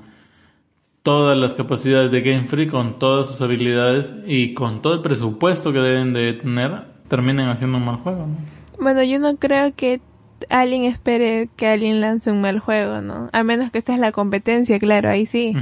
todas 1.02 1.36
las 1.36 1.52
capacidades 1.52 2.10
de 2.10 2.22
Game 2.22 2.44
Freak, 2.44 2.70
con 2.70 2.98
todas 2.98 3.26
sus 3.26 3.42
habilidades 3.42 4.14
y 4.26 4.54
con 4.54 4.80
todo 4.80 4.94
el 4.94 5.02
presupuesto 5.02 5.72
que 5.72 5.80
deben 5.80 6.14
de 6.14 6.32
tener, 6.32 6.86
terminen 7.08 7.48
haciendo 7.48 7.76
un 7.76 7.84
mal 7.84 7.96
juego, 7.96 8.26
¿no? 8.26 8.36
Bueno, 8.80 9.02
yo 9.02 9.18
no 9.18 9.36
creo 9.36 9.74
que 9.76 10.00
alguien 10.48 10.84
espere 10.84 11.50
que 11.56 11.66
alguien 11.66 12.00
lance 12.00 12.32
un 12.32 12.40
mal 12.40 12.58
juego, 12.58 13.02
¿no? 13.02 13.28
A 13.32 13.42
menos 13.42 13.70
que 13.70 13.78
esta 13.78 13.92
es 13.92 14.00
la 14.00 14.12
competencia, 14.12 14.78
claro, 14.78 15.10
ahí 15.10 15.26
sí. 15.26 15.54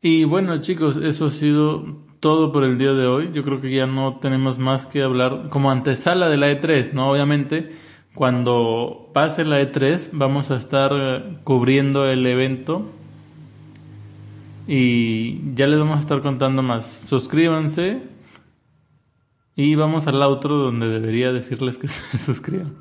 Y 0.00 0.24
bueno 0.24 0.62
chicos, 0.62 0.96
eso 0.96 1.26
ha 1.26 1.30
sido 1.30 2.08
todo 2.20 2.52
por 2.52 2.64
el 2.64 2.78
día 2.78 2.92
de 2.92 3.06
hoy. 3.06 3.30
Yo 3.32 3.42
creo 3.42 3.60
que 3.60 3.74
ya 3.74 3.86
no 3.86 4.18
tenemos 4.20 4.58
más 4.58 4.86
que 4.86 5.02
hablar 5.02 5.48
como 5.48 5.70
antesala 5.70 6.28
de 6.28 6.36
la 6.36 6.52
E3, 6.52 6.92
¿no? 6.92 7.10
Obviamente, 7.10 7.70
cuando 8.14 9.10
pase 9.12 9.44
la 9.44 9.60
E3 9.60 10.10
vamos 10.12 10.50
a 10.50 10.56
estar 10.56 10.92
eh, 10.94 11.38
cubriendo 11.44 12.06
el 12.06 12.26
evento 12.26 12.90
y 14.66 15.54
ya 15.54 15.66
les 15.66 15.78
vamos 15.78 15.96
a 15.96 16.00
estar 16.00 16.20
contando 16.20 16.62
más. 16.62 16.86
Suscríbanse 16.86 18.02
y 19.56 19.74
vamos 19.74 20.06
al 20.06 20.22
outro 20.22 20.56
donde 20.56 20.88
debería 20.88 21.32
decirles 21.32 21.78
que 21.78 21.88
se 21.88 22.18
suscriban. 22.18 22.76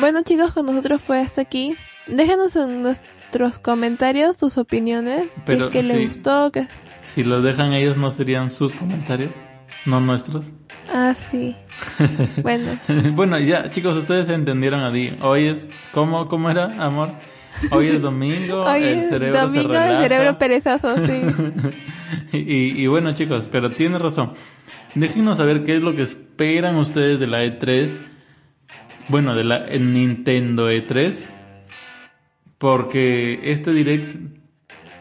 Bueno, 0.00 0.22
chicos, 0.22 0.52
con 0.52 0.66
nosotros 0.66 1.00
fue 1.00 1.20
hasta 1.20 1.40
aquí. 1.42 1.76
Déjenos 2.06 2.56
en 2.56 2.82
nuestros 2.82 3.58
comentarios 3.58 4.36
tus 4.36 4.58
opiniones. 4.58 5.28
Pero, 5.46 5.58
si 5.58 5.64
es 5.64 5.70
que 5.70 5.82
sí. 5.82 5.88
les 5.88 6.08
gustó, 6.08 6.52
que... 6.52 6.66
Si 7.02 7.24
lo 7.24 7.42
dejan 7.42 7.72
ellos 7.72 7.96
no 7.96 8.10
serían 8.10 8.50
sus 8.50 8.74
comentarios, 8.74 9.30
no 9.86 10.00
nuestros. 10.00 10.46
Ah, 10.88 11.14
sí. 11.30 11.56
bueno, 12.42 12.78
bueno, 13.12 13.38
ya 13.38 13.70
chicos, 13.70 13.96
ustedes 13.96 14.28
entendieron 14.28 14.80
a 14.80 14.90
Di. 14.90 15.16
Hoy 15.20 15.46
es, 15.46 15.68
¿cómo, 15.92 16.28
cómo 16.28 16.50
era, 16.50 16.84
amor? 16.84 17.12
Hoy 17.70 17.88
es 17.88 18.02
domingo, 18.02 18.64
hoy 18.66 18.84
el 18.84 18.98
es 19.00 19.08
cerebro 19.08 19.40
domingo, 19.42 19.62
se 19.62 19.68
relaja. 19.68 19.96
el 19.96 20.02
cerebro 20.02 20.38
perezoso, 20.38 21.06
sí. 21.06 21.20
y, 22.32 22.82
y 22.82 22.86
bueno 22.86 23.14
chicos, 23.14 23.48
pero 23.50 23.70
tiene 23.70 23.98
razón. 23.98 24.32
Déjenos 24.94 25.38
saber 25.38 25.64
qué 25.64 25.76
es 25.76 25.82
lo 25.82 25.96
que 25.96 26.02
esperan 26.02 26.76
ustedes 26.76 27.18
de 27.18 27.26
la 27.26 27.44
E3. 27.44 27.88
Bueno, 29.08 29.34
de 29.34 29.44
la 29.44 29.66
Nintendo 29.66 30.70
E3. 30.70 31.31
Porque 32.62 33.40
este 33.42 33.72
direct 33.72 34.14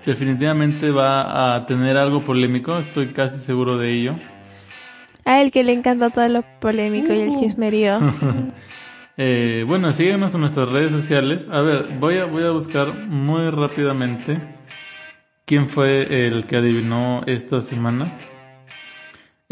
definitivamente 0.03 0.89
va 0.89 1.53
a 1.53 1.68
tener 1.68 1.95
algo 1.95 2.24
polémico, 2.24 2.76
estoy 2.80 3.09
casi 3.09 3.38
seguro 3.38 3.78
de 3.78 3.93
ello. 3.93 4.16
A 5.26 5.41
él 5.41 5.51
que 5.51 5.64
le 5.64 5.72
encanta 5.72 6.09
todo 6.09 6.28
lo 6.28 6.43
polémico 6.59 7.14
y 7.14 7.20
el 7.20 7.39
chismerío. 7.39 7.99
Eh, 9.18 9.66
bueno, 9.68 9.91
síguenos 9.91 10.34
en 10.34 10.41
nuestras 10.41 10.70
redes 10.70 10.91
sociales. 10.91 11.45
A 11.51 11.59
ver, 11.62 11.89
voy 11.99 12.18
a, 12.18 12.26
voy 12.26 12.43
a 12.43 12.49
buscar 12.49 13.07
muy 13.07 13.51
rápidamente 13.51 14.41
quién 15.45 15.68
fue 15.68 16.26
el 16.26 16.47
que 16.47 16.55
adivinó 16.55 17.22
esta 17.28 17.62
semana. 17.62 18.18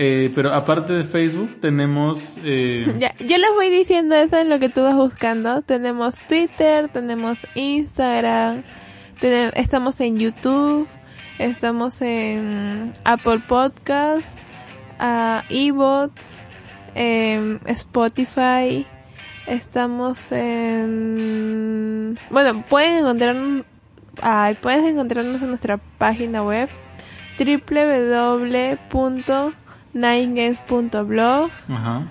Eh, 0.02 0.32
pero 0.34 0.54
aparte 0.54 0.94
de 0.94 1.04
Facebook, 1.04 1.60
tenemos... 1.60 2.38
eh, 2.46 2.96
Ya, 3.00 3.14
yo 3.20 3.38
les 3.38 3.50
voy 3.54 3.70
diciendo 3.70 4.16
eso 4.16 4.38
en 4.38 4.48
lo 4.48 4.58
que 4.58 4.70
tú 4.70 4.82
vas 4.82 4.96
buscando. 4.96 5.62
Tenemos 5.62 6.16
Twitter, 6.30 6.88
tenemos 6.88 7.38
Instagram, 7.54 8.64
tene- 9.20 9.52
estamos 9.56 10.00
en 10.00 10.18
YouTube, 10.18 10.88
estamos 11.38 12.02
en 12.02 12.94
Apple 13.04 13.40
Podcast, 13.46 14.38
uh, 15.02 15.42
eBots, 15.50 16.44
em, 16.96 17.60
Spotify, 17.66 18.86
estamos 19.48 20.32
en... 20.32 22.18
Bueno, 22.30 22.64
pueden 22.70 23.00
encontrarnos, 23.00 23.66
ay, 24.22 24.56
puedes 24.62 24.86
encontrarnos 24.86 25.42
en 25.42 25.50
nuestra 25.50 25.78
página 25.98 26.42
web 26.42 26.70
www.ninegames.blog 29.94 31.50
Ajá. 31.70 32.08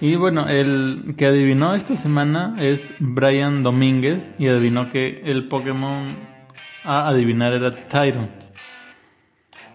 Y 0.00 0.14
bueno, 0.16 0.46
el 0.48 1.14
que 1.16 1.26
adivinó 1.26 1.74
esta 1.74 1.96
semana 1.96 2.54
es 2.60 2.90
Brian 3.00 3.62
Domínguez 3.64 4.32
y 4.38 4.46
adivinó 4.48 4.90
que 4.90 5.22
el 5.24 5.48
Pokémon 5.48 6.16
a 6.84 7.08
adivinar 7.08 7.52
era 7.52 7.74
Tyrant. 7.88 8.30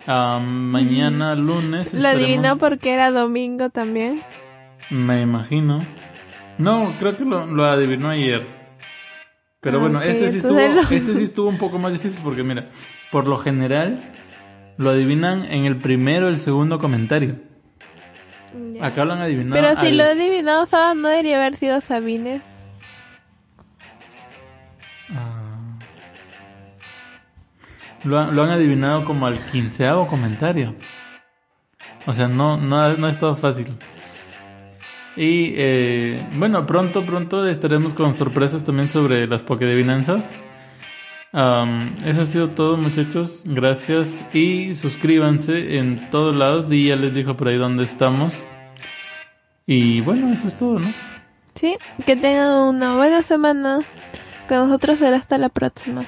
Mañana 0.08 1.36
lunes 1.36 1.94
Lo 1.94 2.08
adivinó 2.08 2.58
porque 2.58 2.94
era 2.94 3.12
domingo 3.12 3.70
también. 3.70 4.22
Me 4.90 5.22
imagino. 5.22 5.86
No, 6.58 6.94
creo 7.00 7.18
que 7.18 7.26
lo, 7.26 7.46
lo 7.46 7.66
adivinó 7.66 8.10
ayer. 8.10 8.46
Pero 9.60 9.78
Ah, 9.78 9.82
bueno, 9.82 10.02
este 10.02 10.30
sí 10.32 10.38
estuvo, 10.38 10.60
lo- 10.68 10.82
este 10.82 11.16
sí 11.16 11.24
estuvo 11.24 11.50
un 11.50 11.58
poco 11.58 11.80
más 11.80 11.92
difícil 11.94 12.22
porque 12.24 12.44
mira, 12.44 12.68
por 13.12 13.28
lo 13.28 13.38
general 13.38 14.13
lo 14.78 14.90
adivinan 14.90 15.46
en 15.46 15.66
el 15.66 15.78
primero 15.78 16.28
o 16.28 16.30
el 16.30 16.38
segundo 16.38 16.80
comentario. 16.80 17.36
Acá 18.82 19.06
lo 19.06 19.14
han 19.14 19.22
adivinado. 19.22 19.54
Pero 19.62 19.80
si 19.82 19.88
al- 19.88 19.98
lo 19.98 20.04
he 20.04 20.12
adivinado, 20.12 20.68
no 20.96 21.08
debería 21.10 21.38
haber 21.38 21.56
sido 21.56 21.82
Sabines. 21.82 22.42
Ah. 25.16 25.78
Lo, 28.04 28.20
han- 28.20 28.36
lo 28.36 28.44
han 28.44 28.50
adivinado 28.52 29.06
como 29.06 29.26
al 29.28 29.40
quinceavo 29.40 30.08
comentario. 30.08 30.76
O 32.06 32.14
sea, 32.14 32.28
no, 32.28 32.58
no, 32.58 32.82
ha- 32.82 32.94
no 32.94 33.08
ha 33.08 33.10
estado 33.10 33.36
fácil. 33.36 33.68
Y 35.16 35.54
eh, 35.56 36.28
bueno, 36.36 36.66
pronto, 36.66 37.06
pronto 37.06 37.48
estaremos 37.48 37.94
con 37.94 38.14
sorpresas 38.14 38.64
también 38.64 38.90
sobre 38.90 39.28
las 39.28 39.44
Pokédevinanzas. 39.44 40.26
Am, 41.34 41.98
eso 42.06 42.22
ha 42.22 42.26
sido 42.26 42.50
todo, 42.50 42.78
muchachos. 42.78 43.44
Gracias. 43.46 44.08
Y 44.34 44.76
suscríbanse 44.76 45.80
en 45.80 46.10
todos 46.12 46.36
lados. 46.36 46.70
Di 46.70 46.88
ya 46.88 46.96
les 46.96 47.14
dijo 47.14 47.36
por 47.36 47.48
ahí 47.48 47.58
dónde 47.58 47.84
estamos. 47.84 48.46
Y 49.66 50.02
bueno, 50.02 50.32
eso 50.32 50.48
es 50.48 50.58
todo, 50.58 50.78
¿no? 50.78 50.94
Sí, 51.56 51.76
que 52.06 52.16
tengan 52.16 52.52
una 52.52 52.96
buena 52.96 53.24
semana. 53.24 53.80
Con 54.48 54.60
nosotros 54.60 55.00
será 55.00 55.18
hasta 55.18 55.38
la 55.40 55.50
próxima. 55.50 56.06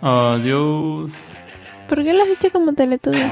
Adiós. 0.00 1.36
¿Por 1.88 2.02
qué 2.02 2.12
lo 2.12 2.24
has 2.24 2.28
hecho 2.28 2.50
como 2.50 2.72
Teletubby? 2.72 3.22